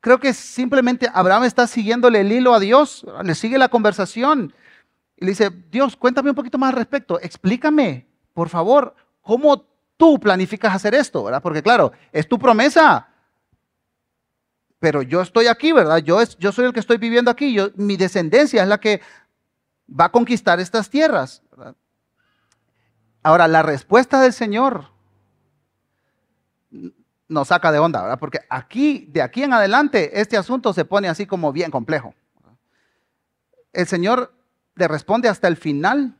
Creo 0.00 0.18
que 0.18 0.32
simplemente 0.32 1.08
Abraham 1.12 1.44
está 1.44 1.66
siguiéndole 1.66 2.20
el 2.20 2.32
hilo 2.32 2.54
a 2.54 2.60
Dios, 2.60 3.04
le 3.22 3.34
sigue 3.34 3.58
la 3.58 3.68
conversación 3.68 4.54
y 5.16 5.24
le 5.26 5.32
dice, 5.32 5.50
Dios, 5.70 5.96
cuéntame 5.96 6.30
un 6.30 6.36
poquito 6.36 6.56
más 6.56 6.70
al 6.70 6.76
respecto, 6.76 7.20
explícame, 7.20 8.06
por 8.32 8.48
favor, 8.48 8.94
cómo 9.20 9.66
tú 9.98 10.18
planificas 10.18 10.74
hacer 10.74 10.94
esto, 10.94 11.22
¿verdad? 11.22 11.42
Porque 11.42 11.62
claro, 11.62 11.92
es 12.12 12.26
tu 12.26 12.38
promesa, 12.38 13.08
pero 14.78 15.02
yo 15.02 15.20
estoy 15.20 15.46
aquí, 15.46 15.72
¿verdad? 15.72 15.98
Yo, 15.98 16.24
soy 16.52 16.64
el 16.64 16.72
que 16.72 16.80
estoy 16.80 16.96
viviendo 16.96 17.30
aquí, 17.30 17.52
yo, 17.52 17.68
mi 17.76 17.98
descendencia 17.98 18.62
es 18.62 18.68
la 18.68 18.80
que 18.80 19.02
va 19.88 20.06
a 20.06 20.12
conquistar 20.12 20.58
estas 20.58 20.88
tierras. 20.88 21.42
Ahora, 23.22 23.46
la 23.46 23.62
respuesta 23.62 24.22
del 24.22 24.32
Señor 24.32 24.86
nos 27.30 27.48
saca 27.48 27.72
de 27.72 27.78
onda, 27.78 28.02
¿verdad? 28.02 28.18
Porque 28.18 28.40
aquí, 28.50 29.06
de 29.10 29.22
aquí 29.22 29.44
en 29.44 29.52
adelante, 29.52 30.20
este 30.20 30.36
asunto 30.36 30.72
se 30.72 30.84
pone 30.84 31.08
así 31.08 31.26
como 31.26 31.52
bien 31.52 31.70
complejo. 31.70 32.12
El 33.72 33.86
Señor 33.86 34.34
le 34.74 34.88
responde 34.88 35.28
hasta 35.28 35.46
el 35.46 35.56
final, 35.56 36.16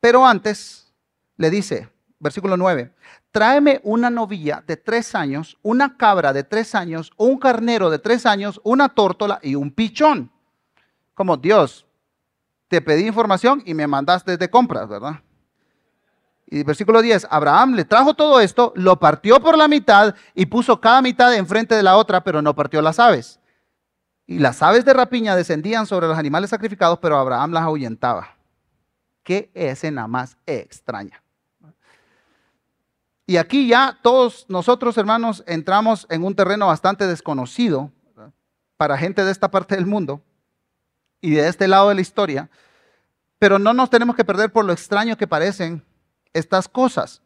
pero 0.00 0.26
antes 0.26 0.94
le 1.36 1.50
dice, 1.50 1.90
versículo 2.18 2.56
9, 2.56 2.94
tráeme 3.30 3.80
una 3.84 4.08
novilla 4.08 4.64
de 4.66 4.78
tres 4.78 5.14
años, 5.14 5.58
una 5.62 5.98
cabra 5.98 6.32
de 6.32 6.42
tres 6.42 6.74
años, 6.74 7.12
un 7.18 7.38
carnero 7.38 7.90
de 7.90 7.98
tres 7.98 8.24
años, 8.24 8.60
una 8.64 8.88
tórtola 8.88 9.40
y 9.42 9.54
un 9.54 9.70
pichón. 9.70 10.32
Como 11.12 11.36
Dios, 11.36 11.86
te 12.68 12.80
pedí 12.80 13.06
información 13.06 13.62
y 13.66 13.74
me 13.74 13.86
mandaste 13.86 14.38
de 14.38 14.48
compras, 14.48 14.88
¿verdad? 14.88 15.20
Y 16.50 16.62
versículo 16.62 17.02
10, 17.02 17.26
Abraham 17.30 17.74
le 17.74 17.84
trajo 17.84 18.14
todo 18.14 18.40
esto, 18.40 18.72
lo 18.74 18.98
partió 18.98 19.38
por 19.38 19.58
la 19.58 19.68
mitad 19.68 20.14
y 20.34 20.46
puso 20.46 20.80
cada 20.80 21.02
mitad 21.02 21.34
enfrente 21.34 21.74
de 21.74 21.82
la 21.82 21.98
otra, 21.98 22.24
pero 22.24 22.40
no 22.40 22.54
partió 22.54 22.80
las 22.80 22.98
aves. 22.98 23.38
Y 24.26 24.38
las 24.38 24.62
aves 24.62 24.86
de 24.86 24.94
rapiña 24.94 25.36
descendían 25.36 25.86
sobre 25.86 26.06
los 26.06 26.16
animales 26.16 26.48
sacrificados, 26.48 26.98
pero 27.00 27.18
Abraham 27.18 27.52
las 27.52 27.64
ahuyentaba. 27.64 28.36
Qué 29.22 29.50
escena 29.52 30.06
más 30.06 30.38
extraña. 30.46 31.22
Y 33.26 33.36
aquí 33.36 33.68
ya 33.68 33.98
todos 34.00 34.46
nosotros, 34.48 34.96
hermanos, 34.96 35.44
entramos 35.46 36.06
en 36.08 36.24
un 36.24 36.34
terreno 36.34 36.66
bastante 36.66 37.06
desconocido 37.06 37.92
para 38.78 38.96
gente 38.96 39.22
de 39.22 39.32
esta 39.32 39.50
parte 39.50 39.74
del 39.74 39.84
mundo 39.84 40.22
y 41.20 41.32
de 41.32 41.46
este 41.46 41.68
lado 41.68 41.90
de 41.90 41.96
la 41.96 42.00
historia, 42.00 42.48
Pero 43.38 43.58
no 43.58 43.72
nos 43.72 43.90
tenemos 43.90 44.16
que 44.16 44.24
perder 44.24 44.50
por 44.50 44.64
lo 44.64 44.72
extraño 44.72 45.16
que 45.16 45.28
parecen 45.28 45.84
estas 46.32 46.68
cosas. 46.68 47.22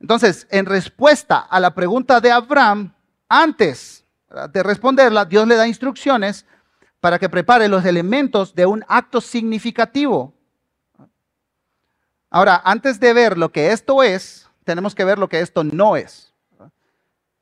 Entonces, 0.00 0.46
en 0.50 0.66
respuesta 0.66 1.38
a 1.38 1.60
la 1.60 1.74
pregunta 1.74 2.20
de 2.20 2.30
Abraham, 2.30 2.92
antes 3.28 4.04
de 4.52 4.62
responderla, 4.62 5.24
Dios 5.24 5.46
le 5.46 5.56
da 5.56 5.68
instrucciones 5.68 6.46
para 7.00 7.18
que 7.18 7.28
prepare 7.28 7.68
los 7.68 7.84
elementos 7.84 8.54
de 8.54 8.66
un 8.66 8.84
acto 8.88 9.20
significativo. 9.20 10.34
Ahora, 12.30 12.62
antes 12.64 12.98
de 12.98 13.12
ver 13.12 13.36
lo 13.36 13.52
que 13.52 13.72
esto 13.72 14.02
es, 14.02 14.48
tenemos 14.64 14.94
que 14.94 15.04
ver 15.04 15.18
lo 15.18 15.28
que 15.28 15.40
esto 15.40 15.64
no 15.64 15.96
es. 15.96 16.32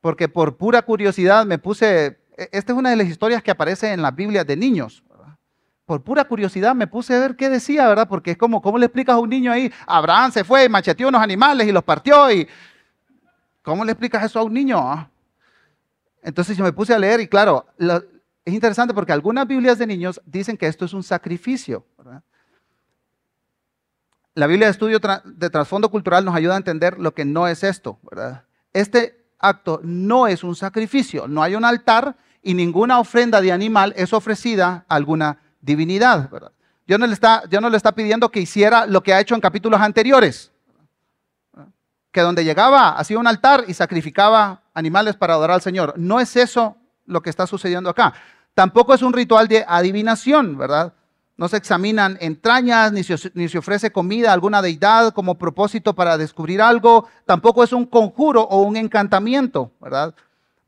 Porque 0.01 0.29
por 0.29 0.57
pura 0.57 0.83
curiosidad 0.83 1.47
me 1.47 1.59
puse, 1.59 2.19
e, 2.37 2.49
esta 2.53 2.73
es 2.73 2.79
una 2.79 2.91
de 2.91 2.97
las 2.97 3.07
historias 3.07 3.43
que 3.43 3.51
aparece 3.51 3.93
en 3.93 4.03
la 4.03 4.11
Biblia 4.11 4.45
de 4.45 4.57
niños. 4.57 5.05
Por 5.91 6.03
pura 6.03 6.23
curiosidad 6.23 6.73
me 6.73 6.87
puse 6.87 7.17
a 7.17 7.19
ver 7.19 7.35
qué 7.35 7.49
decía, 7.49 7.89
¿verdad? 7.89 8.07
Porque 8.07 8.31
es 8.31 8.37
como, 8.37 8.63
¿cómo 8.63 8.79
le 8.79 8.87
explicas 8.87 9.17
a 9.17 9.19
un 9.19 9.29
niño 9.29 9.51
ahí? 9.51 9.73
Abraham 9.89 10.31
se 10.31 10.45
fue 10.45 10.67
y 10.67 10.69
macheteó 10.69 11.09
unos 11.09 11.21
animales 11.21 11.67
y 11.67 11.73
los 11.73 11.83
partió 11.83 12.31
y... 12.31 12.47
¿Cómo 13.61 13.85
le 13.85 13.91
explicas 13.91 14.25
eso 14.25 14.39
a 14.39 14.45
un 14.45 14.55
niño? 14.55 14.79
Ah. 14.79 15.11
Entonces 16.23 16.57
yo 16.57 16.63
me 16.63 16.73
puse 16.73 16.95
a 16.95 16.99
leer 17.01 17.19
y 17.19 17.27
claro, 17.27 17.67
es 18.45 18.55
interesante 18.55 18.95
porque 18.95 19.11
algunas 19.11 19.49
Biblias 19.49 19.79
de 19.79 19.89
niños 19.89 20.23
dicen 20.25 20.57
que 20.57 20.69
esto 20.69 20.85
es 20.85 20.93
un 20.93 21.03
sacrificio. 21.03 21.85
La 24.35 24.47
Biblia 24.47 24.69
de 24.69 24.71
Estudio 24.71 25.01
de 25.25 25.51
Trasfondo 25.51 25.91
Cultural 25.91 26.25
nos 26.25 26.37
ayuda 26.37 26.55
a 26.55 26.59
entender 26.59 27.01
lo 27.01 27.15
que 27.15 27.25
no 27.25 27.49
es 27.49 27.65
esto. 27.65 27.99
¿verdad? 28.09 28.45
Este 28.73 29.27
acto 29.41 29.81
no 29.83 30.29
es 30.29 30.45
un 30.45 30.55
sacrificio, 30.55 31.27
no 31.27 31.43
hay 31.43 31.57
un 31.57 31.65
altar 31.65 32.17
y 32.45 32.55
ninguna 32.55 33.01
ofrenda 33.01 33.41
de 33.41 33.51
animal 33.51 33.93
es 33.97 34.13
ofrecida 34.13 34.85
a 34.87 34.95
alguna 34.95 35.41
divinidad. 35.61 36.31
¿verdad? 36.31 36.53
Dios, 36.87 36.99
no 36.99 37.07
le 37.07 37.13
está, 37.13 37.45
no 37.61 37.71
le 37.71 37.77
está 37.77 37.93
pidiendo 37.93 38.31
que 38.31 38.41
hiciera 38.41 38.87
lo 38.87 39.03
que 39.03 39.15
ha 39.15 39.21
hecho 39.21 39.35
en 39.35 39.41
capítulos 39.41 39.81
anteriores, 39.81 40.51
que 42.11 42.21
donde 42.21 42.45
llegaba 42.45 42.99
hacía 42.99 43.19
un 43.19 43.29
altar 43.29 43.65
y 43.69 43.75
sacrificaba 43.75 44.63
animales 44.75 45.17
para 45.17 45.35
adorar 45.35 45.55
al 45.55 45.63
Señor. 45.63 45.95
No 45.97 46.19
es 46.19 46.35
eso 46.37 46.77
lo 47.07 47.23
que 47.23 47.31
está 47.31 47.47
sucediendo 47.47 47.91
acá. 47.91 48.15
Tampoco 48.55 48.93
es 48.93 49.03
un 49.03 49.13
ritual 49.13 49.47
de 49.47 49.65
adivinación, 49.69 50.59
¿verdad? 50.59 50.93
No 51.37 51.49
se 51.49 51.57
examinan 51.57 52.19
entrañas, 52.21 52.93
ni 52.93 53.03
ni 53.35 53.49
se, 53.49 53.59
ofrece 53.59 53.93
comida 53.93 54.31
a 54.31 54.35
alguna 54.35 54.61
deidad 54.61 55.13
como 55.13 55.39
propósito 55.39 55.95
para 55.95 56.19
descubrir 56.19 56.61
algo. 56.61 57.09
Tampoco 57.25 57.65
es 57.65 57.73
un 57.73 57.87
conjuro 57.87 58.43
o 58.43 58.63
un 58.63 58.77
encantamiento, 58.77 59.73
¿verdad? 59.81 60.15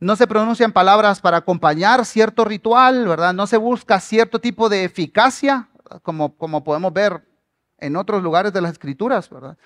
No 0.03 0.17
se 0.17 0.27
pronuncian 0.27 0.73
palabras 0.73 1.21
para 1.21 1.37
acompañar 1.37 2.05
cierto 2.05 2.45
ritual, 2.45 3.07
¿verdad? 3.07 3.33
No 3.33 3.47
se 3.47 3.57
busca 3.57 4.01
cierto 4.01 4.41
tipo 4.41 4.69
de 4.69 4.83
eficacia, 4.83 5.69
como, 6.03 6.37
como 6.37 6.65
podemos 6.65 6.93
ver 6.93 7.25
en 7.79 7.95
otros 7.95 8.21
lugares 8.21 8.53
de 8.53 8.61
las 8.61 8.73
escrituras, 8.73 9.31
¿verdad? 9.31 9.57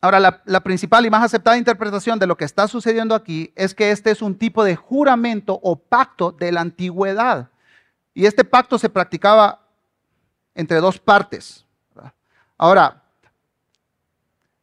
Ahora, 0.00 0.40
la, 0.46 0.60
principal 0.62 1.04
y 1.04 1.10
más 1.10 1.22
aceptada 1.22 1.58
interpretación 1.58 2.18
de 2.18 2.26
lo 2.26 2.34
que 2.34 2.46
está 2.46 2.66
sucediendo 2.66 3.14
aquí 3.14 3.52
es 3.56 3.74
que 3.74 3.90
este 3.90 4.10
es 4.10 4.22
un 4.22 4.38
tipo 4.38 4.64
de 4.64 4.74
juramento 4.74 5.60
o 5.62 5.76
pacto 5.76 6.32
de 6.32 6.50
la 6.50 6.62
antigüedad. 6.62 7.50
Y 8.14 8.24
este 8.24 8.42
pacto 8.42 8.78
se 8.78 8.88
practicaba 8.88 9.66
entre 10.54 10.78
dos 10.78 10.98
partes. 10.98 11.66
Ahora, 12.56 13.02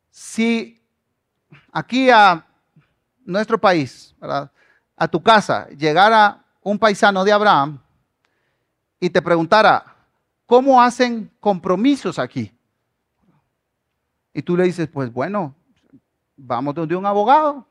si 0.10 0.82
aquí 1.72 2.10
a 2.10 2.48
nuestro 3.30 3.60
país, 3.60 4.16
a 4.22 5.08
tu 5.08 5.22
casa, 5.22 5.68
llegara 5.70 6.44
un 6.62 6.78
paisano 6.78 7.24
de 7.24 7.32
Abraham 7.32 7.80
y 9.00 9.10
te 9.10 9.22
preguntara, 9.22 9.86
¿cómo 10.46 10.82
hacen 10.82 11.32
compromisos 11.40 12.20
aquí? 12.20 12.52
Y 14.34 14.42
tú 14.42 14.58
le 14.58 14.66
dices, 14.66 14.88
pues 14.88 15.12
bueno, 15.12 15.56
vamos 16.36 16.76
donde 16.76 16.96
un 16.96 17.06
abogado. 17.06 17.66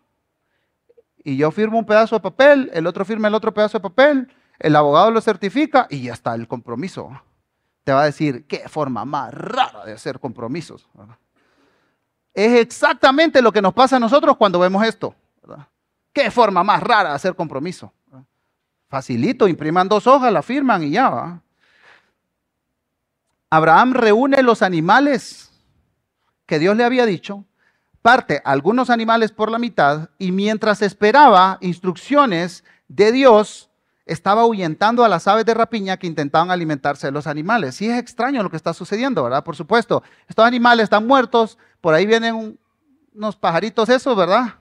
Y 1.25 1.37
yo 1.37 1.51
firmo 1.51 1.79
un 1.79 1.85
pedazo 1.85 2.17
de 2.17 2.21
papel, 2.21 2.71
el 2.73 2.87
otro 2.87 3.05
firma 3.05 3.29
el 3.29 3.35
otro 3.35 3.53
pedazo 3.53 3.79
de 3.79 3.83
papel, 3.83 4.33
el 4.59 4.77
abogado 4.77 5.11
lo 5.11 5.21
certifica 5.21 5.87
y 5.91 6.03
ya 6.03 6.13
está 6.13 6.35
el 6.35 6.49
compromiso. 6.49 7.11
Te 7.85 7.93
va 7.93 8.03
a 8.03 8.07
decir, 8.07 8.47
qué 8.47 8.69
forma 8.69 9.05
más 9.05 9.33
rara 9.33 9.85
de 9.85 9.93
hacer 9.93 10.21
compromisos. 10.21 10.89
Es 12.35 12.61
exactamente 12.61 13.43
lo 13.43 13.53
que 13.53 13.63
nos 13.63 13.75
pasa 13.75 13.97
a 13.97 14.01
nosotros 14.01 14.37
cuando 14.37 14.59
vemos 14.59 14.85
esto. 14.85 15.15
Qué 16.13 16.31
forma 16.31 16.65
más 16.65 16.83
rara 16.83 17.11
de 17.11 17.15
hacer 17.15 17.35
compromiso. 17.35 17.93
Facilito, 18.89 19.47
impriman 19.47 19.89
dos 19.89 20.07
hojas, 20.07 20.33
la 20.33 20.43
firman 20.43 20.83
y 20.83 20.91
ya 20.91 21.11
va. 21.11 21.43
Abraham 23.51 23.93
reúne 23.93 24.43
los 24.43 24.63
animales 24.63 25.51
que 26.47 26.59
Dios 26.59 26.77
le 26.77 26.85
había 26.85 27.05
dicho, 27.07 27.45
parte 28.01 28.41
algunos 28.45 28.89
animales 28.89 29.33
por 29.33 29.51
la 29.51 29.59
mitad 29.59 30.09
y 30.19 30.33
mientras 30.33 30.81
esperaba 30.83 31.59
instrucciones 31.61 32.65
de 32.89 33.13
Dios, 33.13 33.69
estaba 34.07 34.41
ahuyentando 34.41 35.05
a 35.05 35.09
las 35.09 35.29
aves 35.29 35.45
de 35.45 35.53
rapiña 35.53 35.99
que 35.99 36.07
intentaban 36.07 36.51
alimentarse 36.51 37.07
de 37.09 37.13
los 37.13 37.27
animales. 37.27 37.81
Y 37.83 37.91
es 37.91 37.99
extraño 37.99 38.43
lo 38.43 38.51
que 38.51 38.57
está 38.57 38.73
sucediendo, 38.73 39.23
¿verdad? 39.23 39.45
Por 39.45 39.55
supuesto, 39.55 40.03
estos 40.27 40.47
animales 40.47 40.85
están 40.85 41.07
muertos, 41.07 41.59
por 41.83 41.93
ahí 41.93 42.07
vienen 42.07 42.59
unos 43.15 43.37
pajaritos 43.37 43.89
esos, 43.91 44.17
¿verdad? 44.17 44.55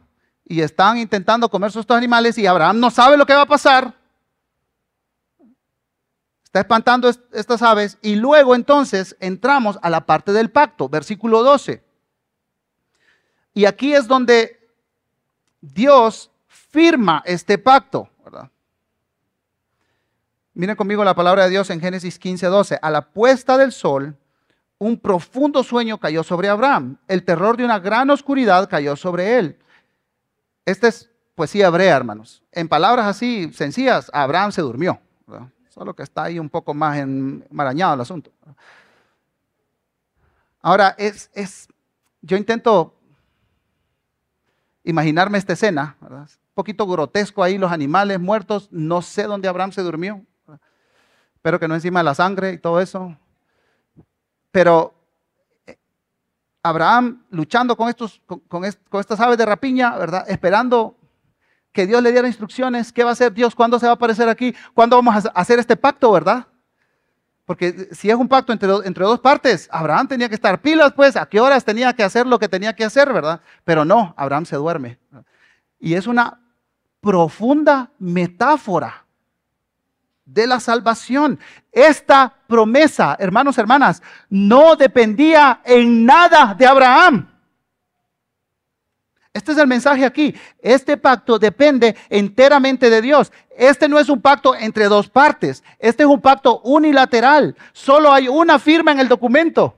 Y 0.49 0.62
están 0.62 0.97
intentando 0.97 1.49
comerse 1.49 1.79
estos 1.79 1.97
animales 1.97 2.38
y 2.38 2.47
Abraham 2.47 2.79
no 2.79 2.89
sabe 2.89 3.17
lo 3.17 3.25
que 3.25 3.33
va 3.33 3.41
a 3.41 3.47
pasar. 3.47 3.93
Está 6.43 6.62
espantando 6.62 7.10
estas 7.33 7.62
aves 7.62 7.97
y 8.01 8.15
luego 8.15 8.55
entonces 8.55 9.17
entramos 9.19 9.77
a 9.81 9.89
la 9.89 10.05
parte 10.05 10.31
del 10.31 10.49
pacto, 10.49 10.88
versículo 10.88 11.43
12. 11.43 11.83
Y 13.53 13.65
aquí 13.65 13.93
es 13.93 14.07
donde 14.07 14.69
Dios 15.60 16.31
firma 16.47 17.21
este 17.25 17.57
pacto. 17.57 18.10
Miren 20.53 20.75
conmigo 20.75 21.03
la 21.03 21.13
palabra 21.13 21.43
de 21.43 21.51
Dios 21.51 21.69
en 21.69 21.79
Génesis 21.79 22.17
15, 22.17 22.47
12. 22.47 22.79
A 22.81 22.89
la 22.89 23.10
puesta 23.12 23.60
del 23.60 23.71
sol, 23.71 24.17
un 24.79 24.97
profundo 24.97 25.62
sueño 25.62 25.99
cayó 25.99 26.23
sobre 26.23 26.49
Abraham. 26.49 26.97
El 27.07 27.23
terror 27.23 27.57
de 27.57 27.65
una 27.65 27.77
gran 27.77 28.10
oscuridad 28.10 28.67
cayó 28.67 28.95
sobre 28.95 29.38
él. 29.38 29.60
Esta 30.67 30.89
es 30.89 31.10
poesía 31.34 31.67
hebrea, 31.67 31.95
hermanos. 31.95 32.43
En 32.51 32.67
palabras 32.67 33.06
así 33.06 33.53
sencillas, 33.53 34.12
Abraham 34.13 34.51
se 34.51 34.62
durmió. 34.62 34.99
Solo 35.69 35.95
que 35.95 36.03
está 36.03 36.23
ahí 36.23 36.39
un 36.39 36.49
poco 36.49 36.73
más 36.73 36.97
enmarañado 36.97 37.93
el 37.93 38.01
asunto. 38.01 38.34
Ahora, 40.62 40.93
es, 40.97 41.32
es, 41.34 41.69
yo 42.21 42.36
intento 42.36 42.93
imaginarme 44.84 45.38
esta 45.38 45.53
escena, 45.53 45.95
un 46.01 46.27
poquito 46.53 46.86
grotesco 46.86 47.43
ahí, 47.43 47.58
los 47.58 47.71
animales 47.71 48.19
muertos, 48.19 48.67
no 48.69 49.01
sé 49.01 49.23
dónde 49.23 49.47
Abraham 49.47 49.71
se 49.71 49.84
durmió, 49.84 50.21
espero 51.34 51.62
que 51.62 51.69
no 51.69 51.75
encima 51.75 52.01
de 52.01 52.06
la 52.06 52.15
sangre 52.15 52.51
y 52.51 52.58
todo 52.58 52.82
eso, 52.82 53.17
pero 54.51 54.96
Abraham 56.69 57.23
luchando 57.30 57.75
con, 57.75 57.89
estos, 57.89 58.21
con 58.47 58.65
estas 58.65 59.19
aves 59.19 59.38
de 59.38 59.45
rapiña, 59.45 59.95
¿verdad? 59.97 60.25
Esperando 60.27 60.95
que 61.71 61.86
Dios 61.86 62.01
le 62.01 62.12
diera 62.12 62.27
instrucciones, 62.27 62.91
¿qué 62.91 63.03
va 63.03 63.12
a 63.12 63.13
hacer 63.13 63.34
Dios? 63.34 63.53
¿Cuándo 63.53 63.77
se 63.80 63.86
va 63.86 63.91
a 63.91 63.95
aparecer 63.95 64.27
aquí? 64.30 64.56
¿Cuándo 64.73 64.95
vamos 64.95 65.25
a 65.25 65.30
hacer 65.30 65.60
este 65.60 65.75
pacto, 65.75 66.12
verdad? 66.12 66.47
Porque 67.45 67.89
si 67.91 68.10
es 68.10 68.15
un 68.15 68.27
pacto 68.27 68.51
entre, 68.51 68.69
entre 68.84 69.06
dos 69.06 69.19
partes, 69.19 69.69
Abraham 69.71 70.08
tenía 70.08 70.27
que 70.27 70.36
estar 70.36 70.60
pilas, 70.62 70.91
pues, 70.93 71.15
¿a 71.15 71.25
qué 71.27 71.39
horas 71.39 71.63
tenía 71.63 71.93
que 71.93 72.03
hacer 72.03 72.27
lo 72.27 72.39
que 72.39 72.49
tenía 72.49 72.75
que 72.75 72.84
hacer, 72.84 73.13
verdad? 73.13 73.41
Pero 73.63 73.86
no, 73.86 74.13
Abraham 74.17 74.45
se 74.45 74.58
duerme. 74.58 74.99
Y 75.80 75.93
es 75.93 76.08
una 76.08 76.41
profunda 76.99 77.91
metáfora 77.99 79.07
de 80.28 80.46
la 80.46 80.60
salvación. 80.60 81.40
Esta 81.72 82.36
promesa, 82.48 83.16
hermanos, 83.20 83.58
hermanas, 83.58 84.04
no 84.30 84.76
dependía 84.76 85.62
en 85.63 86.06
nada 86.06 86.54
de 86.54 86.68
Abraham. 86.68 87.28
Este 89.34 89.52
es 89.52 89.58
el 89.58 89.68
mensaje 89.68 90.06
aquí. 90.06 90.36
Este 90.60 90.98
pacto 90.98 91.40
depende 91.40 91.96
enteramente 92.10 92.90
de 92.90 93.02
Dios. 93.02 93.32
Este 93.56 93.88
no 93.88 94.00
es 94.00 94.10
un 94.10 94.22
pacto 94.22 94.56
entre 94.56 94.86
dos 94.86 95.10
partes. 95.10 95.63
Este 95.80 96.04
es 96.04 96.10
un 96.10 96.20
pacto 96.20 96.60
unilateral. 96.62 97.56
Solo 97.72 98.12
hay 98.12 98.28
una 98.28 98.60
firma 98.60 98.92
en 98.92 99.00
el 99.00 99.08
documento. 99.08 99.76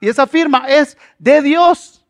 Y 0.00 0.08
esa 0.08 0.26
firma 0.26 0.66
es 0.68 0.98
de 1.18 1.42
Dios. 1.42 2.04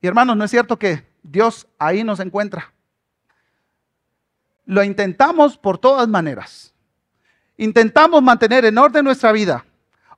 Y 0.00 0.06
hermanos, 0.06 0.36
¿no 0.36 0.44
es 0.44 0.50
cierto 0.50 0.78
que 0.78 1.06
Dios 1.22 1.66
ahí 1.78 2.02
nos 2.02 2.20
encuentra? 2.20 2.73
Lo 4.66 4.82
intentamos 4.82 5.56
por 5.56 5.78
todas 5.78 6.08
maneras. 6.08 6.74
Intentamos 7.56 8.22
mantener 8.22 8.64
en 8.64 8.78
orden 8.78 9.04
nuestra 9.04 9.32
vida 9.32 9.64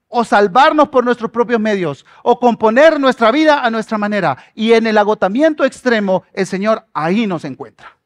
o 0.09 0.24
salvarnos 0.24 0.88
por 0.88 1.04
nuestros 1.04 1.30
propios 1.30 1.61
medios, 1.61 2.06
o 2.22 2.38
componer 2.38 3.00
nuestra 3.00 3.30
vida 3.30 3.64
a 3.64 3.70
nuestra 3.70 3.98
manera. 3.98 4.37
Y 4.54 4.72
en 4.72 4.87
el 4.87 4.98
agotamiento 4.98 5.64
extremo, 5.64 6.24
el 6.32 6.46
Señor 6.46 6.87
ahí 6.92 7.26
nos 7.26 7.44
encuentra. 7.44 7.96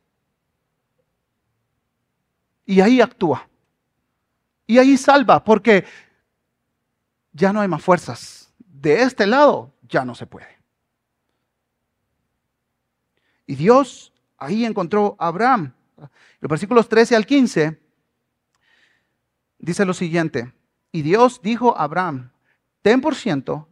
Y 2.65 2.81
ahí 2.81 3.01
actúa. 3.01 3.49
Y 4.67 4.79
ahí 4.79 4.97
salva, 4.97 5.45
porque 5.45 5.85
ya 7.33 7.53
no 7.53 7.61
hay 7.61 7.69
más 7.69 7.83
fuerzas. 7.83 8.53
De 8.59 9.03
este 9.03 9.27
lado 9.27 9.73
ya 9.83 10.05
no 10.05 10.15
se 10.15 10.27
puede. 10.27 10.59
Y 13.47 13.57
Dios 13.57 14.13
ahí 14.39 14.65
encontró 14.65 15.17
a 15.19 15.27
Abraham. 15.27 15.75
Los 16.41 16.49
versículos 16.49 16.89
13 16.89 17.17
al 17.17 17.27
15 17.27 17.81
dice 19.59 19.85
lo 19.85 19.95
siguiente. 19.95 20.53
Y 20.93 21.03
Dios 21.03 21.41
dijo 21.43 21.77
a 21.77 21.85
Abraham, 21.85 22.31
ten 22.83 23.01
por 23.01 23.15
ciento, 23.15 23.69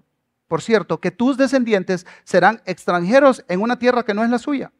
por 0.47 0.62
cierto, 0.62 1.01
que 1.01 1.11
tus 1.11 1.37
descendientes 1.37 2.07
serán 2.25 2.62
extranjeros 2.64 3.45
en 3.49 3.61
una 3.61 3.79
tierra 3.79 4.05
que 4.05 4.14
no 4.14 4.25
es 4.25 4.31
la 4.31 4.38
suya, 4.38 4.73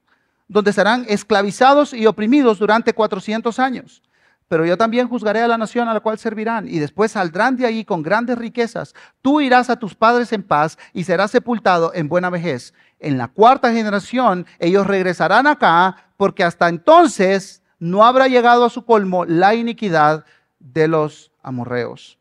donde 0.47 0.73
serán 0.73 1.05
esclavizados 1.09 1.93
y 1.93 2.07
oprimidos 2.07 2.59
durante 2.59 2.95
400 2.95 3.59
años. 3.59 4.03
Pero 4.49 4.65
yo 4.65 4.79
también 4.79 5.09
juzgaré 5.09 5.43
a 5.43 5.49
la 5.49 5.59
nación 5.59 5.89
a 5.89 5.95
la 5.95 6.01
cual 6.01 6.19
servirán, 6.19 6.69
y 6.69 6.79
después 6.79 7.13
saldrán 7.13 7.57
de 7.57 7.67
ahí 7.67 7.85
con 7.85 8.03
grandes 8.03 8.39
riquezas. 8.39 8.95
Tú 9.21 9.43
irás 9.43 9.69
a 9.69 9.77
tus 9.77 9.95
padres 9.95 10.33
en 10.33 10.43
paz 10.43 10.79
y 10.95 11.05
serás 11.05 11.33
sepultado 11.33 11.93
en 11.95 12.09
buena 12.09 12.31
vejez. 12.31 12.73
En 12.99 13.19
la 13.19 13.29
cuarta 13.29 13.73
generación 13.73 14.47
ellos 14.59 14.87
regresarán 14.87 15.47
acá, 15.47 16.13
porque 16.17 16.45
hasta 16.45 16.69
entonces 16.69 17.63
no 17.79 18.05
habrá 18.05 18.27
llegado 18.27 18.65
a 18.65 18.71
su 18.71 18.85
colmo 18.85 19.25
la 19.25 19.55
iniquidad 19.55 20.25
de 20.59 20.89
los 20.89 21.31
amorreos. 21.43 22.19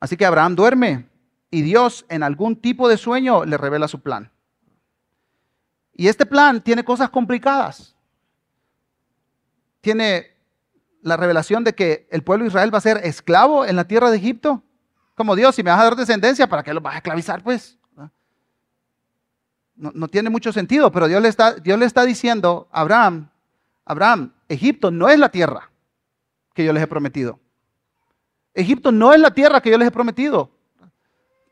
Así 0.00 0.16
que 0.16 0.26
Abraham 0.26 0.56
duerme 0.56 1.08
y 1.50 1.62
Dios 1.62 2.04
en 2.08 2.22
algún 2.22 2.56
tipo 2.56 2.88
de 2.88 2.96
sueño 2.96 3.44
le 3.44 3.56
revela 3.56 3.88
su 3.88 4.00
plan. 4.00 4.30
Y 5.92 6.08
este 6.08 6.26
plan 6.26 6.60
tiene 6.60 6.84
cosas 6.84 7.10
complicadas. 7.10 7.94
Tiene 9.80 10.34
la 11.02 11.16
revelación 11.16 11.62
de 11.62 11.74
que 11.74 12.08
el 12.10 12.24
pueblo 12.24 12.44
de 12.44 12.48
Israel 12.48 12.72
va 12.72 12.78
a 12.78 12.82
ser 12.82 12.98
esclavo 13.04 13.64
en 13.64 13.76
la 13.76 13.84
tierra 13.84 14.10
de 14.10 14.16
Egipto. 14.16 14.62
Como 15.14 15.36
Dios, 15.36 15.54
si 15.54 15.62
me 15.62 15.70
vas 15.70 15.80
a 15.80 15.84
dar 15.84 15.96
descendencia, 15.96 16.48
¿para 16.48 16.62
qué 16.62 16.74
lo 16.74 16.80
vas 16.80 16.94
a 16.94 16.98
esclavizar? 16.98 17.42
Pues 17.42 17.78
no, 19.76 20.08
tiene 20.08 20.30
mucho 20.30 20.52
sentido, 20.52 20.92
pero 20.92 21.08
Dios 21.08 21.20
le, 21.20 21.28
está, 21.28 21.54
Dios 21.54 21.78
le 21.78 21.86
está 21.86 22.04
diciendo 22.04 22.68
Abraham, 22.70 23.28
Abraham, 23.84 24.32
Egipto 24.48 24.90
no 24.90 25.08
es 25.08 25.18
la 25.18 25.28
tierra 25.28 25.70
que 26.54 26.64
yo 26.64 26.72
les 26.72 26.82
he 26.82 26.86
prometido. 26.86 27.40
Egipto 28.54 28.92
no 28.92 29.12
es 29.12 29.20
la 29.20 29.32
tierra 29.32 29.60
que 29.60 29.70
yo 29.70 29.78
les 29.78 29.88
he 29.88 29.90
prometido. 29.90 30.50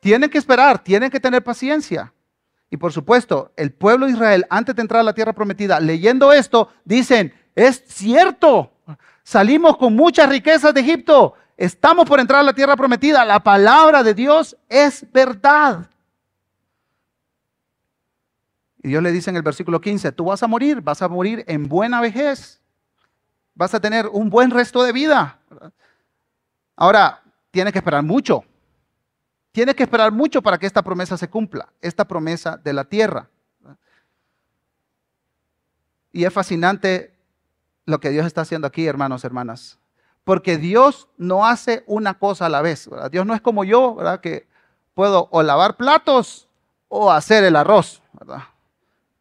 Tienen 0.00 0.30
que 0.30 0.38
esperar, 0.38 0.82
tienen 0.82 1.10
que 1.10 1.20
tener 1.20 1.42
paciencia. 1.42 2.12
Y 2.70 2.76
por 2.76 2.92
supuesto, 2.92 3.52
el 3.56 3.72
pueblo 3.72 4.06
de 4.06 4.12
Israel, 4.12 4.46
antes 4.48 4.74
de 4.74 4.82
entrar 4.82 5.00
a 5.00 5.04
la 5.04 5.12
tierra 5.12 5.32
prometida, 5.32 5.78
leyendo 5.78 6.32
esto, 6.32 6.70
dicen, 6.84 7.34
es 7.54 7.84
cierto, 7.86 8.72
salimos 9.22 9.76
con 9.76 9.94
muchas 9.94 10.28
riquezas 10.28 10.72
de 10.72 10.80
Egipto, 10.80 11.34
estamos 11.56 12.08
por 12.08 12.18
entrar 12.18 12.40
a 12.40 12.44
la 12.44 12.54
tierra 12.54 12.76
prometida, 12.76 13.24
la 13.24 13.40
palabra 13.40 14.02
de 14.02 14.14
Dios 14.14 14.56
es 14.68 15.04
verdad. 15.12 15.90
Y 18.82 18.88
Dios 18.88 19.02
le 19.02 19.12
dice 19.12 19.30
en 19.30 19.36
el 19.36 19.42
versículo 19.42 19.80
15, 19.80 20.12
tú 20.12 20.24
vas 20.26 20.42
a 20.42 20.48
morir, 20.48 20.80
vas 20.80 21.02
a 21.02 21.08
morir 21.08 21.44
en 21.46 21.68
buena 21.68 22.00
vejez, 22.00 22.60
vas 23.54 23.74
a 23.74 23.80
tener 23.80 24.08
un 24.08 24.28
buen 24.28 24.50
resto 24.50 24.82
de 24.82 24.92
vida. 24.92 25.38
Ahora, 26.74 27.22
tienes 27.50 27.72
que 27.72 27.78
esperar 27.78 28.02
mucho. 28.02 28.44
Tienes 29.52 29.74
que 29.74 29.82
esperar 29.82 30.10
mucho 30.10 30.42
para 30.42 30.58
que 30.58 30.66
esta 30.66 30.82
promesa 30.82 31.16
se 31.16 31.28
cumpla, 31.28 31.68
esta 31.80 32.06
promesa 32.06 32.56
de 32.56 32.72
la 32.72 32.84
tierra. 32.84 33.28
Y 36.10 36.24
es 36.24 36.32
fascinante 36.32 37.14
lo 37.84 38.00
que 38.00 38.10
Dios 38.10 38.26
está 38.26 38.40
haciendo 38.40 38.66
aquí, 38.66 38.86
hermanos, 38.86 39.24
hermanas. 39.24 39.78
Porque 40.24 40.56
Dios 40.56 41.08
no 41.16 41.46
hace 41.46 41.84
una 41.86 42.18
cosa 42.18 42.46
a 42.46 42.48
la 42.48 42.62
vez. 42.62 42.88
Dios 43.10 43.26
no 43.26 43.34
es 43.34 43.40
como 43.40 43.64
yo, 43.64 43.94
¿verdad? 43.94 44.20
Que 44.20 44.48
puedo 44.94 45.28
o 45.30 45.42
lavar 45.42 45.76
platos 45.76 46.48
o 46.88 47.12
hacer 47.12 47.44
el 47.44 47.56
arroz, 47.56 48.02
¿verdad? 48.12 48.42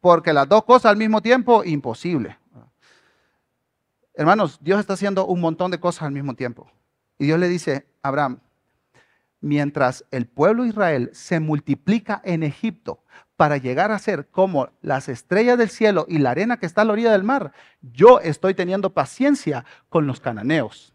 Porque 0.01 0.33
las 0.33 0.49
dos 0.49 0.65
cosas 0.65 0.91
al 0.91 0.97
mismo 0.97 1.21
tiempo, 1.21 1.63
imposible. 1.63 2.37
Hermanos, 4.13 4.59
Dios 4.61 4.79
está 4.79 4.93
haciendo 4.93 5.25
un 5.25 5.39
montón 5.39 5.71
de 5.71 5.79
cosas 5.79 6.03
al 6.03 6.11
mismo 6.11 6.33
tiempo. 6.33 6.69
Y 7.17 7.25
Dios 7.25 7.39
le 7.39 7.47
dice 7.47 7.87
a 8.03 8.09
Abraham, 8.09 8.39
mientras 9.39 10.05
el 10.11 10.27
pueblo 10.27 10.63
de 10.63 10.69
Israel 10.69 11.09
se 11.13 11.39
multiplica 11.39 12.21
en 12.23 12.43
Egipto 12.43 13.03
para 13.35 13.57
llegar 13.57 13.91
a 13.91 13.99
ser 13.99 14.27
como 14.29 14.69
las 14.81 15.09
estrellas 15.09 15.57
del 15.57 15.69
cielo 15.69 16.05
y 16.07 16.19
la 16.19 16.31
arena 16.31 16.57
que 16.57 16.65
está 16.65 16.81
a 16.81 16.85
la 16.85 16.93
orilla 16.93 17.11
del 17.11 17.23
mar, 17.23 17.53
yo 17.81 18.19
estoy 18.19 18.53
teniendo 18.53 18.93
paciencia 18.93 19.65
con 19.89 20.05
los 20.07 20.19
cananeos. 20.19 20.93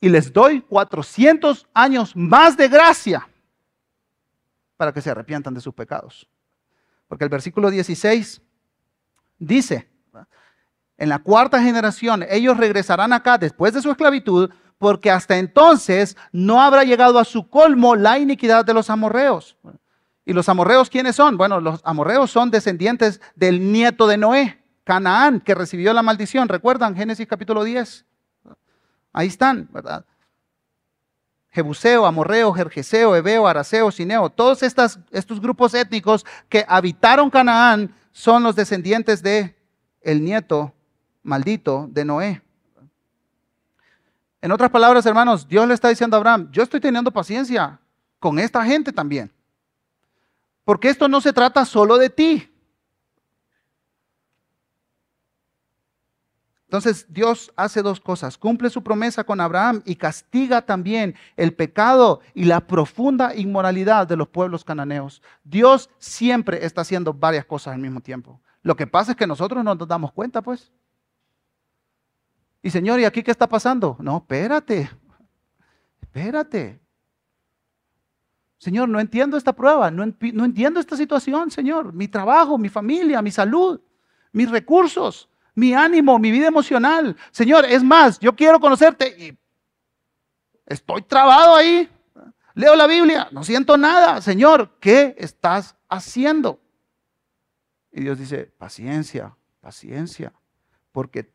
Y 0.00 0.08
les 0.08 0.32
doy 0.32 0.60
400 0.60 1.68
años 1.72 2.16
más 2.16 2.56
de 2.56 2.68
gracia 2.68 3.28
para 4.76 4.92
que 4.92 5.00
se 5.00 5.10
arrepientan 5.10 5.54
de 5.54 5.60
sus 5.60 5.72
pecados. 5.72 6.28
Porque 7.12 7.24
el 7.24 7.28
versículo 7.28 7.70
16 7.70 8.40
dice, 9.38 9.86
en 10.96 11.10
la 11.10 11.18
cuarta 11.18 11.62
generación 11.62 12.24
ellos 12.26 12.56
regresarán 12.56 13.12
acá 13.12 13.36
después 13.36 13.74
de 13.74 13.82
su 13.82 13.90
esclavitud 13.90 14.48
porque 14.78 15.10
hasta 15.10 15.36
entonces 15.36 16.16
no 16.32 16.62
habrá 16.62 16.84
llegado 16.84 17.18
a 17.18 17.26
su 17.26 17.50
colmo 17.50 17.96
la 17.96 18.18
iniquidad 18.18 18.64
de 18.64 18.72
los 18.72 18.88
amorreos. 18.88 19.58
¿Y 20.24 20.32
los 20.32 20.48
amorreos 20.48 20.88
quiénes 20.88 21.14
son? 21.14 21.36
Bueno, 21.36 21.60
los 21.60 21.82
amorreos 21.84 22.30
son 22.30 22.50
descendientes 22.50 23.20
del 23.36 23.70
nieto 23.70 24.06
de 24.06 24.16
Noé, 24.16 24.64
Canaán, 24.82 25.42
que 25.42 25.54
recibió 25.54 25.92
la 25.92 26.02
maldición. 26.02 26.48
¿Recuerdan 26.48 26.96
Génesis 26.96 27.26
capítulo 27.26 27.62
10? 27.62 28.06
Ahí 29.12 29.28
están, 29.28 29.68
¿verdad? 29.70 30.06
Jebuseo, 31.52 32.06
Amorreo, 32.06 32.52
Jerjeseo, 32.52 33.14
Ebeo, 33.14 33.46
Araseo, 33.46 33.90
Sineo, 33.90 34.30
todos 34.30 34.62
estos 34.62 35.40
grupos 35.40 35.74
étnicos 35.74 36.24
que 36.48 36.64
habitaron 36.66 37.28
Canaán 37.28 37.94
son 38.10 38.42
los 38.42 38.56
descendientes 38.56 39.22
de 39.22 39.54
el 40.00 40.24
nieto 40.24 40.72
maldito 41.22 41.86
de 41.90 42.04
Noé. 42.04 42.42
En 44.40 44.50
otras 44.50 44.70
palabras, 44.70 45.06
hermanos, 45.06 45.46
Dios 45.46 45.68
le 45.68 45.74
está 45.74 45.88
diciendo 45.88 46.16
a 46.16 46.18
Abraham, 46.18 46.48
yo 46.50 46.62
estoy 46.62 46.80
teniendo 46.80 47.12
paciencia 47.12 47.78
con 48.18 48.38
esta 48.38 48.64
gente 48.64 48.92
también. 48.92 49.30
Porque 50.64 50.88
esto 50.88 51.06
no 51.06 51.20
se 51.20 51.32
trata 51.32 51.64
solo 51.64 51.98
de 51.98 52.10
ti. 52.10 52.51
Entonces 56.72 57.04
Dios 57.10 57.52
hace 57.54 57.82
dos 57.82 58.00
cosas. 58.00 58.38
Cumple 58.38 58.70
su 58.70 58.82
promesa 58.82 59.24
con 59.24 59.42
Abraham 59.42 59.82
y 59.84 59.96
castiga 59.96 60.62
también 60.62 61.14
el 61.36 61.52
pecado 61.52 62.22
y 62.32 62.44
la 62.46 62.66
profunda 62.66 63.36
inmoralidad 63.36 64.06
de 64.06 64.16
los 64.16 64.28
pueblos 64.28 64.64
cananeos. 64.64 65.20
Dios 65.44 65.90
siempre 65.98 66.64
está 66.64 66.80
haciendo 66.80 67.12
varias 67.12 67.44
cosas 67.44 67.74
al 67.74 67.80
mismo 67.82 68.00
tiempo. 68.00 68.40
Lo 68.62 68.74
que 68.74 68.86
pasa 68.86 69.10
es 69.10 69.18
que 69.18 69.26
nosotros 69.26 69.62
no 69.62 69.74
nos 69.74 69.86
damos 69.86 70.12
cuenta, 70.12 70.40
pues. 70.40 70.72
Y 72.62 72.70
Señor, 72.70 73.00
¿y 73.00 73.04
aquí 73.04 73.22
qué 73.22 73.32
está 73.32 73.46
pasando? 73.46 73.98
No, 74.00 74.16
espérate, 74.16 74.90
espérate. 76.00 76.80
Señor, 78.56 78.88
no 78.88 78.98
entiendo 78.98 79.36
esta 79.36 79.52
prueba, 79.52 79.90
no, 79.90 80.06
no 80.06 80.44
entiendo 80.46 80.80
esta 80.80 80.96
situación, 80.96 81.50
Señor. 81.50 81.92
Mi 81.92 82.08
trabajo, 82.08 82.56
mi 82.56 82.70
familia, 82.70 83.20
mi 83.20 83.30
salud, 83.30 83.78
mis 84.32 84.50
recursos, 84.50 85.28
mi 85.54 85.74
ánimo, 85.74 86.18
mi 86.18 86.30
vida 86.30 86.48
emocional. 86.48 87.16
Señor, 87.30 87.64
es 87.64 87.82
más, 87.82 88.18
yo 88.18 88.34
quiero 88.34 88.60
conocerte 88.60 89.08
y 89.08 89.38
estoy 90.66 91.02
trabado 91.02 91.54
ahí. 91.54 91.88
Leo 92.54 92.76
la 92.76 92.86
Biblia, 92.86 93.28
no 93.32 93.44
siento 93.44 93.76
nada. 93.76 94.20
Señor, 94.20 94.76
¿qué 94.78 95.14
estás 95.18 95.76
haciendo? 95.88 96.60
Y 97.90 98.02
Dios 98.02 98.18
dice, 98.18 98.52
paciencia, 98.58 99.36
paciencia, 99.60 100.32
porque 100.92 101.30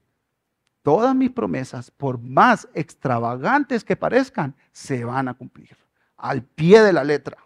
todas 0.82 1.16
mis 1.16 1.32
promesas, 1.32 1.92
por 1.92 2.20
más 2.20 2.68
extravagantes 2.74 3.84
que 3.84 3.96
parezcan, 3.96 4.56
se 4.72 5.04
van 5.04 5.28
a 5.28 5.34
cumplir 5.34 5.76
al 6.18 6.44
pie 6.44 6.82
de 6.82 6.94
la 6.94 7.04
letra. 7.04 7.38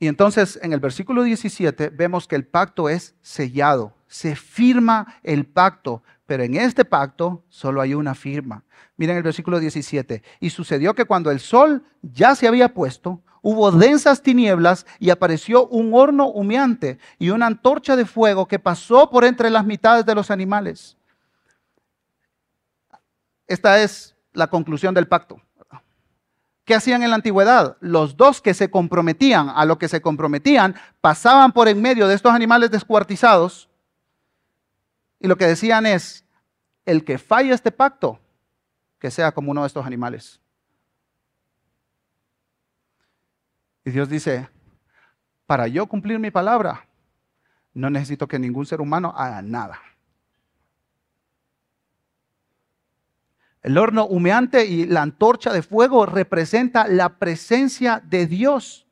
Y 0.00 0.08
entonces 0.08 0.58
en 0.62 0.72
el 0.72 0.80
versículo 0.80 1.22
17 1.22 1.90
vemos 1.90 2.26
que 2.26 2.34
el 2.34 2.46
pacto 2.46 2.88
es 2.88 3.14
sellado, 3.20 3.94
se 4.08 4.34
firma 4.34 5.20
el 5.22 5.44
pacto, 5.44 6.02
pero 6.24 6.42
en 6.42 6.54
este 6.54 6.86
pacto 6.86 7.44
solo 7.50 7.82
hay 7.82 7.92
una 7.92 8.14
firma. 8.14 8.64
Miren 8.96 9.18
el 9.18 9.22
versículo 9.22 9.60
17. 9.60 10.22
Y 10.40 10.50
sucedió 10.50 10.94
que 10.94 11.04
cuando 11.04 11.30
el 11.30 11.38
sol 11.38 11.84
ya 12.00 12.34
se 12.34 12.48
había 12.48 12.72
puesto, 12.72 13.22
hubo 13.42 13.70
densas 13.70 14.22
tinieblas 14.22 14.86
y 14.98 15.10
apareció 15.10 15.66
un 15.68 15.92
horno 15.92 16.28
humeante 16.28 16.98
y 17.18 17.28
una 17.28 17.46
antorcha 17.46 17.94
de 17.94 18.06
fuego 18.06 18.48
que 18.48 18.58
pasó 18.58 19.10
por 19.10 19.24
entre 19.24 19.50
las 19.50 19.66
mitades 19.66 20.06
de 20.06 20.14
los 20.14 20.30
animales. 20.30 20.96
Esta 23.46 23.82
es 23.82 24.16
la 24.32 24.46
conclusión 24.46 24.94
del 24.94 25.08
pacto. 25.08 25.42
¿Qué 26.70 26.76
hacían 26.76 27.02
en 27.02 27.10
la 27.10 27.16
antigüedad? 27.16 27.76
Los 27.80 28.16
dos 28.16 28.40
que 28.40 28.54
se 28.54 28.70
comprometían 28.70 29.48
a 29.48 29.64
lo 29.64 29.76
que 29.76 29.88
se 29.88 30.00
comprometían 30.00 30.76
pasaban 31.00 31.50
por 31.50 31.66
en 31.66 31.82
medio 31.82 32.06
de 32.06 32.14
estos 32.14 32.32
animales 32.32 32.70
descuartizados 32.70 33.68
y 35.18 35.26
lo 35.26 35.34
que 35.34 35.48
decían 35.48 35.84
es, 35.84 36.24
el 36.84 37.04
que 37.04 37.18
falla 37.18 37.54
este 37.54 37.72
pacto, 37.72 38.20
que 39.00 39.10
sea 39.10 39.32
como 39.32 39.50
uno 39.50 39.62
de 39.62 39.66
estos 39.66 39.84
animales. 39.84 40.40
Y 43.84 43.90
Dios 43.90 44.08
dice, 44.08 44.48
para 45.46 45.66
yo 45.66 45.88
cumplir 45.88 46.20
mi 46.20 46.30
palabra, 46.30 46.86
no 47.74 47.90
necesito 47.90 48.28
que 48.28 48.38
ningún 48.38 48.64
ser 48.64 48.80
humano 48.80 49.12
haga 49.16 49.42
nada. 49.42 49.80
El 53.62 53.76
horno 53.76 54.06
humeante 54.06 54.64
y 54.64 54.86
la 54.86 55.02
antorcha 55.02 55.52
de 55.52 55.62
fuego 55.62 56.06
representa 56.06 56.86
la 56.88 57.18
presencia 57.18 58.02
de 58.04 58.26
Dios. 58.26 58.86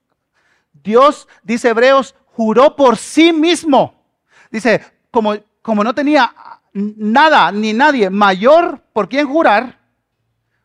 Dios, 0.73 1.27
dice 1.43 1.71
Hebreos, 1.71 2.15
juró 2.27 2.77
por 2.77 2.97
sí 2.97 3.33
mismo. 3.33 3.95
Dice, 4.51 4.83
como, 5.11 5.35
como 5.63 5.83
no 5.83 5.95
tenía 5.95 6.33
nada 6.73 7.51
ni 7.51 7.73
nadie 7.73 8.11
mayor 8.11 8.83
por 8.93 9.09
quien 9.09 9.27
jurar, 9.27 9.79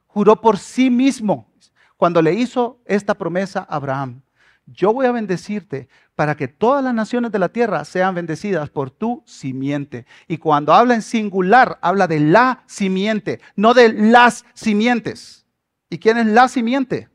juró 0.07 0.39
por 0.39 0.57
sí 0.57 0.89
mismo 0.89 1.51
cuando 1.97 2.21
le 2.21 2.33
hizo 2.33 2.81
esta 2.85 3.13
promesa 3.13 3.65
a 3.67 3.75
Abraham. 3.75 4.21
Yo 4.65 4.93
voy 4.93 5.05
a 5.05 5.11
bendecirte 5.11 5.89
para 6.15 6.35
que 6.35 6.47
todas 6.47 6.83
las 6.83 6.93
naciones 6.93 7.31
de 7.31 7.39
la 7.39 7.49
tierra 7.49 7.83
sean 7.83 8.15
bendecidas 8.15 8.69
por 8.69 8.91
tu 8.91 9.23
simiente. 9.25 10.05
Y 10.27 10.37
cuando 10.37 10.73
habla 10.73 10.95
en 10.95 11.01
singular, 11.01 11.79
habla 11.81 12.07
de 12.07 12.21
la 12.21 12.63
simiente, 12.65 13.41
no 13.55 13.73
de 13.73 13.91
las 13.91 14.45
simientes. 14.53 15.45
¿Y 15.89 15.99
quién 15.99 16.17
es 16.17 16.27
la 16.27 16.47
simiente? 16.47 17.09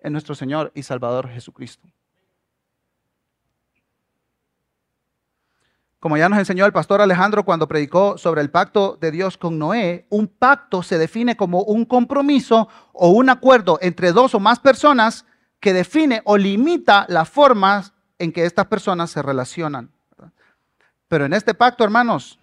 En 0.00 0.12
nuestro 0.12 0.34
Señor 0.34 0.72
y 0.74 0.82
Salvador 0.82 1.28
Jesucristo. 1.28 1.88
Como 6.00 6.18
ya 6.18 6.28
nos 6.28 6.38
enseñó 6.38 6.66
el 6.66 6.72
pastor 6.72 7.00
Alejandro 7.00 7.46
cuando 7.46 7.66
predicó 7.66 8.18
sobre 8.18 8.42
el 8.42 8.50
pacto 8.50 8.98
de 9.00 9.10
Dios 9.10 9.38
con 9.38 9.58
Noé, 9.58 10.06
un 10.10 10.26
pacto 10.26 10.82
se 10.82 10.98
define 10.98 11.34
como 11.34 11.62
un 11.62 11.86
compromiso 11.86 12.68
o 12.92 13.08
un 13.08 13.30
acuerdo 13.30 13.78
entre 13.80 14.12
dos 14.12 14.34
o 14.34 14.40
más 14.40 14.60
personas 14.60 15.24
que 15.64 15.72
define 15.72 16.20
o 16.26 16.36
limita 16.36 17.06
las 17.08 17.26
formas 17.26 17.94
en 18.18 18.32
que 18.32 18.44
estas 18.44 18.66
personas 18.66 19.10
se 19.10 19.22
relacionan. 19.22 19.90
Pero 21.08 21.24
en 21.24 21.32
este 21.32 21.54
pacto, 21.54 21.82
hermanos, 21.84 22.38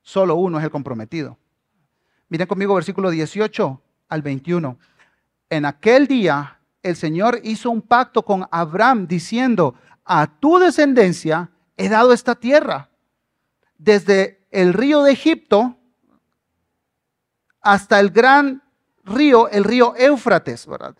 solo 0.00 0.36
uno 0.36 0.58
es 0.58 0.64
el 0.64 0.70
comprometido. 0.70 1.36
Miren 2.28 2.46
conmigo 2.46 2.76
versículo 2.76 3.10
18 3.10 3.82
al 4.08 4.22
21. 4.22 4.78
En 5.48 5.64
aquel 5.64 6.06
día 6.06 6.60
el 6.84 6.94
Señor 6.94 7.40
hizo 7.42 7.68
un 7.68 7.82
pacto 7.82 8.24
con 8.24 8.46
Abraham 8.52 9.08
diciendo, 9.08 9.74
a 10.04 10.28
tu 10.28 10.60
descendencia 10.60 11.50
he 11.76 11.88
dado 11.88 12.12
esta 12.12 12.36
tierra, 12.36 12.90
desde 13.76 14.46
el 14.52 14.72
río 14.72 15.02
de 15.02 15.10
Egipto 15.10 15.76
hasta 17.60 17.98
el 17.98 18.10
gran 18.10 18.62
río, 19.02 19.48
el 19.48 19.64
río 19.64 19.96
Éufrates. 19.96 20.68
¿verdad? 20.68 20.94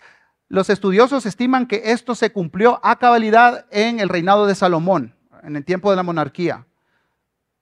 Los 0.50 0.68
estudiosos 0.68 1.26
estiman 1.26 1.68
que 1.68 1.92
esto 1.92 2.16
se 2.16 2.32
cumplió 2.32 2.80
a 2.82 2.98
cabalidad 2.98 3.66
en 3.70 4.00
el 4.00 4.08
reinado 4.08 4.48
de 4.48 4.56
Salomón, 4.56 5.14
en 5.44 5.54
el 5.54 5.64
tiempo 5.64 5.90
de 5.90 5.96
la 5.96 6.02
monarquía. 6.02 6.66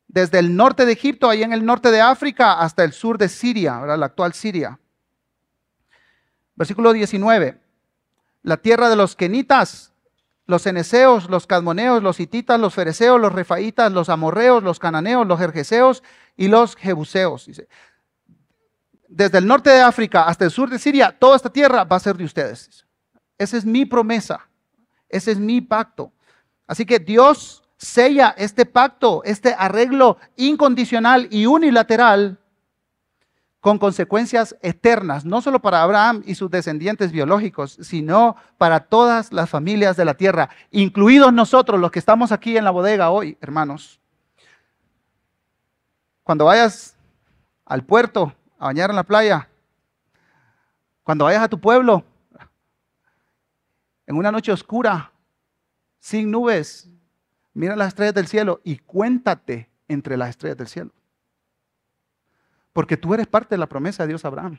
Desde 0.06 0.38
el 0.38 0.56
norte 0.56 0.86
de 0.86 0.92
Egipto, 0.92 1.28
ahí 1.28 1.42
en 1.42 1.52
el 1.52 1.66
norte 1.66 1.90
de 1.90 2.00
África, 2.00 2.54
hasta 2.54 2.84
el 2.84 2.94
sur 2.94 3.18
de 3.18 3.28
Siria, 3.28 3.80
la 3.80 4.06
actual 4.06 4.32
Siria. 4.32 4.80
Versículo 6.54 6.94
19. 6.94 7.60
La 8.42 8.56
tierra 8.56 8.88
de 8.88 8.96
los 8.96 9.16
kenitas, 9.16 9.92
los 10.46 10.66
eneseos, 10.66 11.28
los 11.28 11.46
cadmoneos, 11.46 12.02
los 12.02 12.20
hititas, 12.20 12.58
los 12.58 12.72
fereceos, 12.72 13.20
los 13.20 13.34
refaitas, 13.34 13.92
los 13.92 14.08
amorreos, 14.08 14.62
los 14.62 14.78
cananeos, 14.78 15.26
los 15.26 15.38
jerjeseos 15.38 16.02
y 16.38 16.48
los 16.48 16.74
jebuseos. 16.74 17.44
Dice, 17.44 17.68
desde 19.08 19.38
el 19.38 19.46
norte 19.46 19.70
de 19.70 19.80
África 19.80 20.24
hasta 20.24 20.44
el 20.44 20.50
sur 20.50 20.68
de 20.68 20.78
Siria, 20.78 21.16
toda 21.18 21.36
esta 21.36 21.50
tierra 21.50 21.84
va 21.84 21.96
a 21.96 22.00
ser 22.00 22.16
de 22.16 22.24
ustedes. 22.24 22.86
Esa 23.38 23.56
es 23.56 23.64
mi 23.64 23.86
promesa, 23.86 24.48
ese 25.08 25.32
es 25.32 25.38
mi 25.38 25.60
pacto. 25.60 26.12
Así 26.66 26.84
que 26.84 26.98
Dios 26.98 27.62
sella 27.78 28.34
este 28.36 28.66
pacto, 28.66 29.22
este 29.24 29.54
arreglo 29.56 30.18
incondicional 30.36 31.28
y 31.30 31.46
unilateral 31.46 32.38
con 33.60 33.78
consecuencias 33.78 34.56
eternas, 34.62 35.24
no 35.24 35.40
solo 35.40 35.60
para 35.60 35.82
Abraham 35.82 36.22
y 36.24 36.34
sus 36.34 36.50
descendientes 36.50 37.10
biológicos, 37.10 37.78
sino 37.80 38.36
para 38.56 38.80
todas 38.80 39.32
las 39.32 39.50
familias 39.50 39.96
de 39.96 40.04
la 40.04 40.14
tierra, 40.14 40.48
incluidos 40.70 41.32
nosotros, 41.32 41.80
los 41.80 41.90
que 41.90 41.98
estamos 41.98 42.30
aquí 42.30 42.56
en 42.56 42.64
la 42.64 42.70
bodega 42.70 43.10
hoy, 43.10 43.36
hermanos. 43.40 44.00
Cuando 46.22 46.44
vayas 46.44 46.96
al 47.64 47.84
puerto 47.84 48.32
a 48.58 48.66
bañar 48.66 48.90
en 48.90 48.96
la 48.96 49.04
playa, 49.04 49.48
cuando 51.02 51.24
vayas 51.24 51.42
a 51.42 51.48
tu 51.48 51.58
pueblo, 51.58 52.04
en 54.06 54.16
una 54.16 54.32
noche 54.32 54.52
oscura, 54.52 55.12
sin 55.98 56.30
nubes, 56.30 56.90
mira 57.54 57.76
las 57.76 57.88
estrellas 57.88 58.14
del 58.14 58.26
cielo 58.26 58.60
y 58.64 58.78
cuéntate 58.78 59.70
entre 59.86 60.16
las 60.16 60.30
estrellas 60.30 60.58
del 60.58 60.68
cielo. 60.68 60.90
Porque 62.72 62.96
tú 62.96 63.14
eres 63.14 63.26
parte 63.26 63.54
de 63.54 63.58
la 63.58 63.66
promesa 63.66 64.02
de 64.02 64.08
Dios 64.08 64.24
a 64.24 64.28
Abraham. 64.28 64.58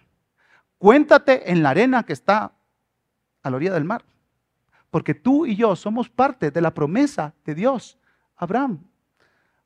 Cuéntate 0.78 1.52
en 1.52 1.64
la 1.64 1.70
arena 1.70 2.04
que 2.04 2.14
está 2.14 2.52
a 3.42 3.50
la 3.50 3.56
orilla 3.56 3.74
del 3.74 3.86
mar. 3.86 4.04
Porque 4.92 5.14
tú 5.14 5.46
y 5.46 5.56
yo 5.56 5.76
somos 5.76 6.10
parte 6.10 6.52
de 6.52 6.62
la 6.62 6.74
promesa 6.74 7.34
de 7.46 7.56
Dios 7.56 7.98
a 8.36 8.46
Abraham. 8.46 8.80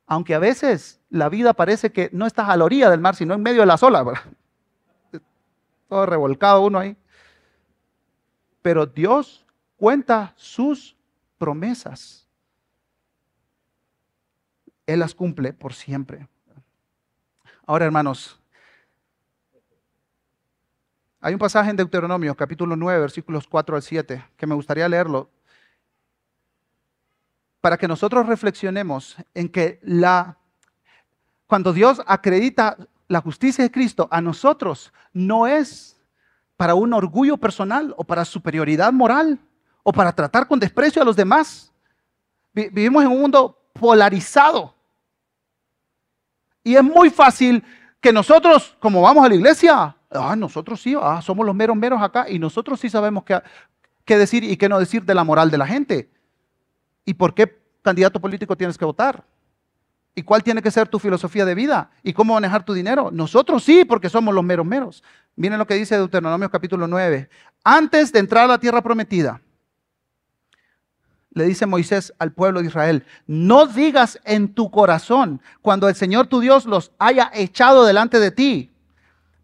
Aunque 0.06 0.34
a 0.34 0.38
veces 0.38 1.00
la 1.08 1.28
vida 1.28 1.54
parece 1.54 1.92
que 1.92 2.10
no 2.12 2.26
estás 2.26 2.48
a 2.48 2.56
la 2.56 2.64
orilla 2.64 2.90
del 2.90 3.00
mar, 3.00 3.16
sino 3.16 3.34
en 3.34 3.42
medio 3.42 3.60
de 3.60 3.66
la 3.66 3.78
olas. 3.80 4.20
Todo 5.88 6.06
revolcado 6.06 6.60
uno 6.62 6.78
ahí. 6.78 6.96
Pero 8.60 8.86
Dios 8.86 9.46
cuenta 9.76 10.32
sus 10.36 10.96
promesas. 11.38 12.28
Él 14.86 15.00
las 15.00 15.14
cumple 15.14 15.52
por 15.52 15.72
siempre. 15.72 16.28
Ahora, 17.66 17.86
hermanos, 17.86 18.38
hay 21.20 21.32
un 21.32 21.38
pasaje 21.38 21.70
en 21.70 21.76
Deuteronomio, 21.76 22.34
capítulo 22.34 22.76
9, 22.76 23.00
versículos 23.00 23.48
4 23.48 23.76
al 23.76 23.82
7, 23.82 24.24
que 24.36 24.46
me 24.46 24.54
gustaría 24.54 24.86
leerlo 24.86 25.30
para 27.64 27.78
que 27.78 27.88
nosotros 27.88 28.26
reflexionemos 28.26 29.16
en 29.32 29.48
que 29.48 29.80
la, 29.84 30.36
cuando 31.46 31.72
Dios 31.72 32.02
acredita 32.06 32.76
la 33.08 33.22
justicia 33.22 33.64
de 33.64 33.70
Cristo 33.70 34.06
a 34.10 34.20
nosotros, 34.20 34.92
no 35.14 35.46
es 35.46 35.98
para 36.58 36.74
un 36.74 36.92
orgullo 36.92 37.38
personal 37.38 37.94
o 37.96 38.04
para 38.04 38.26
superioridad 38.26 38.92
moral 38.92 39.38
o 39.82 39.94
para 39.94 40.12
tratar 40.12 40.46
con 40.46 40.60
desprecio 40.60 41.00
a 41.00 41.06
los 41.06 41.16
demás. 41.16 41.72
Vivimos 42.52 43.02
en 43.02 43.12
un 43.12 43.22
mundo 43.22 43.58
polarizado. 43.72 44.74
Y 46.62 46.76
es 46.76 46.84
muy 46.84 47.08
fácil 47.08 47.64
que 47.98 48.12
nosotros, 48.12 48.76
como 48.78 49.00
vamos 49.00 49.24
a 49.24 49.28
la 49.30 49.36
iglesia, 49.36 49.96
ah, 50.10 50.36
nosotros 50.36 50.82
sí, 50.82 50.94
ah, 51.00 51.22
somos 51.22 51.46
los 51.46 51.54
meros 51.54 51.78
meros 51.78 52.02
acá 52.02 52.26
y 52.28 52.38
nosotros 52.38 52.78
sí 52.78 52.90
sabemos 52.90 53.24
qué, 53.24 53.40
qué 54.04 54.18
decir 54.18 54.44
y 54.44 54.58
qué 54.58 54.68
no 54.68 54.78
decir 54.78 55.02
de 55.06 55.14
la 55.14 55.24
moral 55.24 55.50
de 55.50 55.56
la 55.56 55.66
gente. 55.66 56.13
¿Y 57.04 57.14
por 57.14 57.34
qué 57.34 57.60
candidato 57.82 58.20
político 58.20 58.56
tienes 58.56 58.78
que 58.78 58.84
votar? 58.84 59.24
¿Y 60.14 60.22
cuál 60.22 60.42
tiene 60.42 60.62
que 60.62 60.70
ser 60.70 60.88
tu 60.88 60.98
filosofía 60.98 61.44
de 61.44 61.54
vida? 61.54 61.90
¿Y 62.02 62.12
cómo 62.12 62.34
manejar 62.34 62.64
tu 62.64 62.72
dinero? 62.72 63.10
Nosotros 63.12 63.64
sí, 63.64 63.84
porque 63.84 64.08
somos 64.08 64.34
los 64.34 64.44
meros 64.44 64.64
meros. 64.64 65.02
Miren 65.34 65.58
lo 65.58 65.66
que 65.66 65.74
dice 65.74 65.96
Deuteronomio 65.96 66.50
capítulo 66.50 66.86
9. 66.86 67.28
Antes 67.64 68.12
de 68.12 68.20
entrar 68.20 68.44
a 68.44 68.48
la 68.48 68.58
tierra 68.58 68.80
prometida, 68.80 69.40
le 71.30 71.44
dice 71.44 71.66
Moisés 71.66 72.14
al 72.18 72.32
pueblo 72.32 72.60
de 72.60 72.68
Israel, 72.68 73.04
no 73.26 73.66
digas 73.66 74.20
en 74.24 74.54
tu 74.54 74.70
corazón 74.70 75.40
cuando 75.62 75.88
el 75.88 75.96
Señor 75.96 76.28
tu 76.28 76.38
Dios 76.38 76.64
los 76.64 76.92
haya 76.98 77.30
echado 77.34 77.84
delante 77.84 78.20
de 78.20 78.30
ti, 78.30 78.70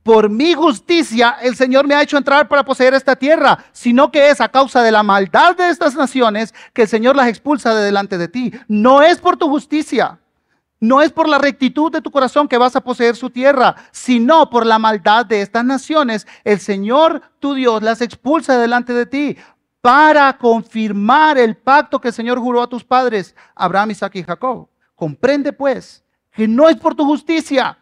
por 0.03 0.31
mi 0.31 0.55
justicia 0.55 1.37
el 1.43 1.57
Señor 1.57 1.87
me 1.87 1.95
ha 1.95 2.03
hecho 2.03 2.17
entrar 2.17 2.49
para 2.49 2.65
poseer 2.65 2.95
esta 2.95 3.17
tierra, 3.17 3.65
sino 3.73 4.11
que 4.11 4.31
es 4.31 4.41
a 4.41 4.49
causa 4.49 4.83
de 4.83 4.93
la 4.93 5.03
maldad 5.03 5.57
de 5.57 5.69
estas 5.69 5.95
naciones 5.95 6.55
que 6.73 6.83
el 6.83 6.89
Señor 6.89 7.17
las 7.17 7.29
expulsa 7.29 7.75
de 7.75 7.85
delante 7.85 8.19
de 8.19 8.29
ti. 8.29 8.53
No 8.69 9.03
es 9.03 9.19
por 9.19 9.37
tu 9.37 9.49
justicia, 9.49 10.19
no 10.81 11.03
es 11.03 11.13
por 11.13 11.29
la 11.29 11.39
rectitud 11.39 11.93
de 11.93 12.01
tu 12.01 12.11
corazón 12.11 12.49
que 12.49 12.57
vas 12.57 12.75
a 12.75 12.81
poseer 12.81 13.15
su 13.15 13.29
tierra, 13.29 13.77
sino 13.91 14.49
por 14.49 14.65
la 14.65 14.79
maldad 14.79 15.27
de 15.27 15.43
estas 15.43 15.65
naciones. 15.65 16.27
El 16.45 16.59
Señor 16.59 17.21
tu 17.39 17.55
Dios 17.55 17.83
las 17.83 18.01
expulsa 18.01 18.55
de 18.55 18.63
delante 18.63 18.95
de 18.95 19.07
ti 19.07 19.37
para 19.83 20.37
confirmar 20.37 21.39
el 21.39 21.57
pacto 21.57 22.01
que 22.01 22.09
el 22.09 22.15
Señor 22.15 22.39
juró 22.39 22.63
a 22.63 22.69
tus 22.69 22.85
padres, 22.85 23.35
Abraham, 23.55 23.91
Isaac 23.91 24.17
y 24.17 24.23
Jacob. 24.23 24.69
Comprende 24.95 25.53
pues 25.53 26.03
que 26.33 26.47
no 26.47 26.69
es 26.69 26.77
por 26.77 26.95
tu 26.95 27.05
justicia, 27.05 27.79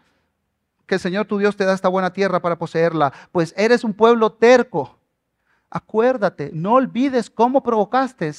que 0.89 0.95
el 0.95 1.01
Señor 1.01 1.27
tu 1.27 1.37
Dios 1.37 1.55
te 1.55 1.63
da 1.63 1.73
esta 1.73 1.87
buena 1.87 2.11
tierra 2.11 2.41
para 2.41 2.57
poseerla, 2.57 3.13
pues 3.31 3.53
eres 3.55 3.85
un 3.85 3.93
pueblo 3.93 4.33
terco. 4.33 4.99
Acuérdate, 5.69 6.49
no 6.51 6.73
olvides 6.73 7.29
cómo 7.29 7.61
provocaste 7.63 8.33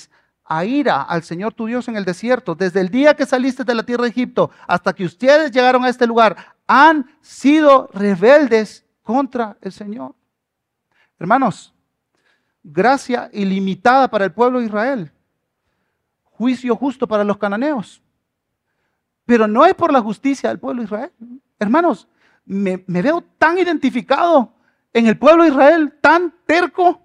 a 0.45 0.65
ira 0.65 1.01
al 1.01 1.23
Señor 1.23 1.55
tu 1.55 1.67
Dios 1.67 1.87
en 1.87 1.97
el 1.97 2.05
desierto, 2.05 2.57
desde 2.57 2.81
el 2.81 2.89
día 2.89 3.15
que 3.15 3.25
saliste 3.25 3.63
de 3.63 3.75
la 3.75 3.85
tierra 3.85 4.03
de 4.03 4.11
Egipto 4.11 4.51
hasta 4.67 4.93
que 4.93 5.05
ustedes 5.05 5.53
llegaron 5.53 5.85
a 5.85 5.89
este 5.89 6.09
lugar, 6.09 6.37
han 6.67 7.09
sido 7.21 7.89
rebeldes 7.95 8.85
contra 9.03 9.57
el 9.61 9.71
Señor. 9.71 10.15
Hermanos, 11.21 11.73
gracia 12.65 13.31
ilimitada 13.33 14.11
para 14.11 14.25
el 14.25 14.33
pueblo 14.33 14.59
de 14.59 14.67
Israel, 14.67 15.13
juicio 16.25 16.75
justo 16.75 17.07
para 17.07 17.23
los 17.23 17.39
cananeos, 17.39 18.03
pero 19.25 19.47
no 19.47 19.65
es 19.65 19.75
por 19.75 19.93
la 19.93 20.01
justicia 20.01 20.49
del 20.49 20.59
pueblo 20.59 20.83
de 20.83 20.87
Israel. 20.87 21.13
Hermanos, 21.61 22.09
me, 22.51 22.79
veo 22.89 23.23
tan 23.39 23.59
identificado 23.59 24.53
en 24.93 25.07
el 25.07 25.17
pueblo 25.17 25.45
de 25.45 25.51
Israel, 25.51 25.97
tan 26.01 26.35
terco, 26.47 27.01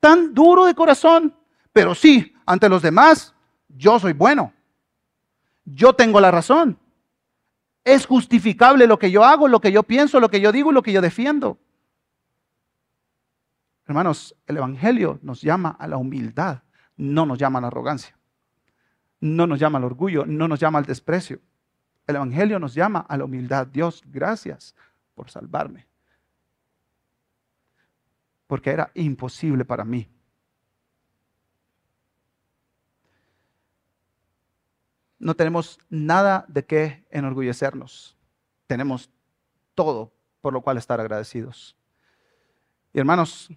tan 0.00 0.34
duro 0.34 0.64
de 0.66 0.74
corazón, 0.74 1.32
pero 1.72 1.94
sí, 1.94 2.34
ante 2.44 2.68
los 2.68 2.82
demás, 2.82 3.34
yo 3.68 4.00
soy 4.00 4.14
bueno. 4.14 4.52
Yo 5.64 5.92
tengo 5.92 6.20
la 6.20 6.32
razón. 6.32 6.76
Es 7.84 8.04
justificable 8.04 8.88
lo 8.88 8.98
que 8.98 9.12
yo 9.12 9.24
hago, 9.24 9.46
lo 9.46 9.60
que 9.60 9.70
yo 9.70 9.84
pienso, 9.84 10.18
lo 10.18 10.28
que 10.28 10.40
yo 10.40 10.50
digo 10.50 10.72
y 10.72 10.74
lo 10.74 10.82
que 10.82 10.92
yo 10.92 11.00
defiendo. 11.00 11.58
Hermanos, 13.86 14.34
el 14.46 14.56
Evangelio 14.56 15.20
nos 15.22 15.40
llama 15.40 15.76
a 15.78 15.86
la 15.86 15.98
humildad, 15.98 16.64
no 16.96 17.26
nos 17.26 17.38
llama 17.38 17.60
a 17.60 17.62
la 17.62 17.68
arrogancia, 17.68 18.18
no 19.20 19.46
nos 19.46 19.60
llama 19.60 19.78
al 19.78 19.84
orgullo, 19.84 20.26
no 20.26 20.48
nos 20.48 20.58
llama 20.58 20.80
al 20.80 20.84
desprecio. 20.84 21.40
El 22.06 22.16
Evangelio 22.16 22.58
nos 22.58 22.74
llama 22.74 23.00
a 23.08 23.16
la 23.16 23.24
humildad. 23.24 23.66
Dios, 23.66 24.02
gracias 24.06 24.74
por 25.14 25.30
salvarme. 25.30 25.86
Porque 28.46 28.70
era 28.70 28.90
imposible 28.94 29.64
para 29.64 29.84
mí 29.84 30.08
no 35.18 35.34
tenemos 35.34 35.78
nada 35.88 36.44
de 36.48 36.64
qué 36.64 37.04
enorgullecernos. 37.10 38.16
Tenemos 38.66 39.10
todo 39.74 40.12
por 40.40 40.52
lo 40.52 40.60
cual 40.60 40.78
estar 40.78 41.00
agradecidos. 41.00 41.76
Y 42.92 43.00
hermanos, 43.00 43.50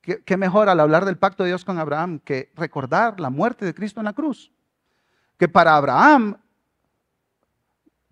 ¿qué, 0.00 0.36
mejor 0.36 0.68
al 0.68 0.80
hablar 0.80 1.04
del 1.04 1.18
pacto 1.18 1.42
de 1.42 1.50
Dios 1.50 1.64
con 1.64 1.78
Abraham 1.78 2.18
que 2.20 2.50
recordar 2.54 3.20
la 3.20 3.30
muerte 3.30 3.64
de 3.64 3.74
Cristo 3.74 4.00
en 4.00 4.04
la 4.04 4.12
cruz? 4.12 4.50
Que 5.36 5.48
para 5.48 5.76
Abraham 5.76 6.38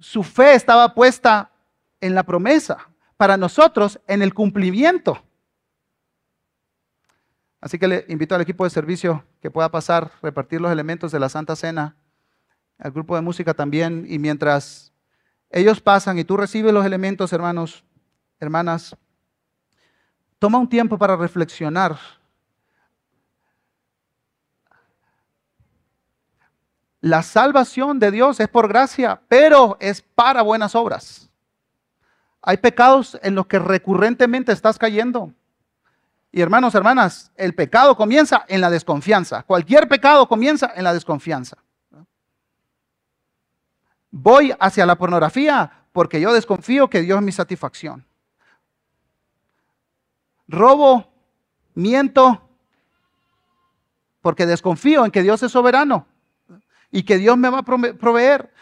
su 0.05 0.23
fe 0.23 0.55
estaba 0.55 0.93
puesta 0.93 1.51
en 1.99 2.15
la 2.15 2.25
promesa, 2.25 2.91
para 3.17 3.39
nosotros 3.39 3.99
en 4.07 4.21
el 4.21 4.35
cumplimiento. 4.35 5.25
Así 7.59 7.79
que 7.79 7.89
le 7.89 8.05
invito 8.09 8.35
al 8.35 8.43
equipo 8.43 8.65
de 8.65 8.71
servicio 8.71 9.25
que 9.41 9.51
pueda 9.51 9.71
pasar, 9.71 10.11
repartir 10.21 10.61
los 10.61 10.71
elementos 10.71 11.11
de 11.11 11.19
la 11.19 11.31
Santa 11.31 11.57
Cena, 11.57 11.97
al 12.79 12.93
grupo 12.93 13.17
de 13.17 13.23
música 13.23 13.55
también, 13.55 14.05
y 14.07 14.19
mientras 14.19 14.93
ellos 15.49 15.81
pasan 15.81 16.19
y 16.19 16.25
tú 16.25 16.37
recibes 16.37 16.75
los 16.75 16.85
elementos, 16.85 17.33
hermanos, 17.33 17.83
hermanas, 18.39 18.95
toma 20.39 20.59
un 20.59 20.69
tiempo 20.69 20.99
para 20.99 21.17
reflexionar. 21.17 21.97
La 27.05 27.23
salvación 27.23 27.99
de 27.99 28.11
Dios 28.11 28.41
es 28.41 28.49
por 28.49 28.67
gracia, 28.67 29.21
pero 29.29 29.77
es 29.79 30.01
para 30.01 30.41
buenas 30.41 30.75
obras. 30.75 31.29
Hay 32.41 32.57
pecados 32.57 33.19
en 33.23 33.35
los 33.35 33.47
que 33.47 33.59
recurrentemente 33.59 34.53
estás 34.53 34.79
cayendo. 34.79 35.31
Y 36.33 36.41
hermanos, 36.41 36.75
hermanas, 36.75 37.31
el 37.37 37.55
pecado 37.55 37.95
comienza 37.95 38.47
en 38.49 38.63
la 38.63 38.71
desconfianza. 38.71 39.43
Cualquier 39.43 39.87
pecado 39.87 40.27
comienza 40.27 40.73
en 40.75 40.83
la 40.83 40.95
desconfianza. 40.95 41.59
Voy 44.11 44.55
hacia 44.59 44.87
la 44.87 44.97
pornografía 44.97 45.85
porque 45.93 46.23
yo 46.23 46.33
desconfío 46.33 46.89
que 46.89 47.03
Dios 47.03 47.19
es 47.19 47.25
mi 47.25 47.33
satisfacción. 47.33 48.07
Robo, 50.49 51.13
miento, 51.75 52.49
porque 54.23 54.47
desconfío 54.47 55.05
en 55.05 55.11
que 55.11 55.23
Dios 55.23 55.43
es 55.43 55.53
soberano 55.53 56.07
y 56.95 57.03
que 57.03 57.19
Dios 57.19 57.37
me 57.37 57.51
va 57.51 57.59
a 57.59 57.63
proveer, 57.65 58.55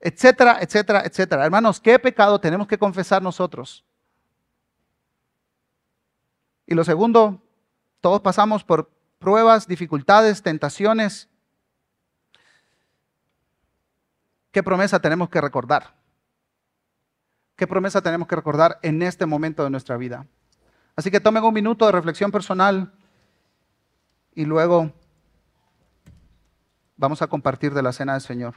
etcétera, 0.00 0.56
etcétera, 0.62 1.02
etcétera. 1.04 1.44
Hermanos, 1.44 1.78
¿qué 1.78 1.98
pecado 1.98 2.40
tenemos 2.40 2.66
que 2.66 2.78
confesar 2.78 3.20
nosotros? 3.20 3.84
Y 6.66 6.72
lo 6.72 6.82
segundo, 6.82 7.42
todos 8.00 8.22
pasamos 8.22 8.64
por 8.64 8.90
pruebas, 9.18 9.68
dificultades, 9.68 10.42
tentaciones. 10.42 11.28
¿Qué 14.50 14.62
promesa 14.62 14.98
tenemos 14.98 15.28
que 15.28 15.42
recordar? 15.42 15.94
¿Qué 17.54 17.66
promesa 17.66 18.00
tenemos 18.00 18.28
que 18.28 18.36
recordar 18.36 18.78
en 18.80 19.02
este 19.02 19.26
momento 19.26 19.62
de 19.62 19.68
nuestra 19.68 19.98
vida? 19.98 20.26
Así 20.96 21.10
que 21.10 21.20
tomen 21.20 21.44
un 21.44 21.52
minuto 21.52 21.84
de 21.84 21.92
reflexión 21.92 22.30
personal 22.30 22.94
y 24.34 24.46
luego 24.46 24.94
vamos 27.00 27.22
a 27.22 27.28
compartir 27.28 27.72
de 27.72 27.82
la 27.82 27.92
cena 27.92 28.12
del 28.12 28.20
Señor. 28.20 28.56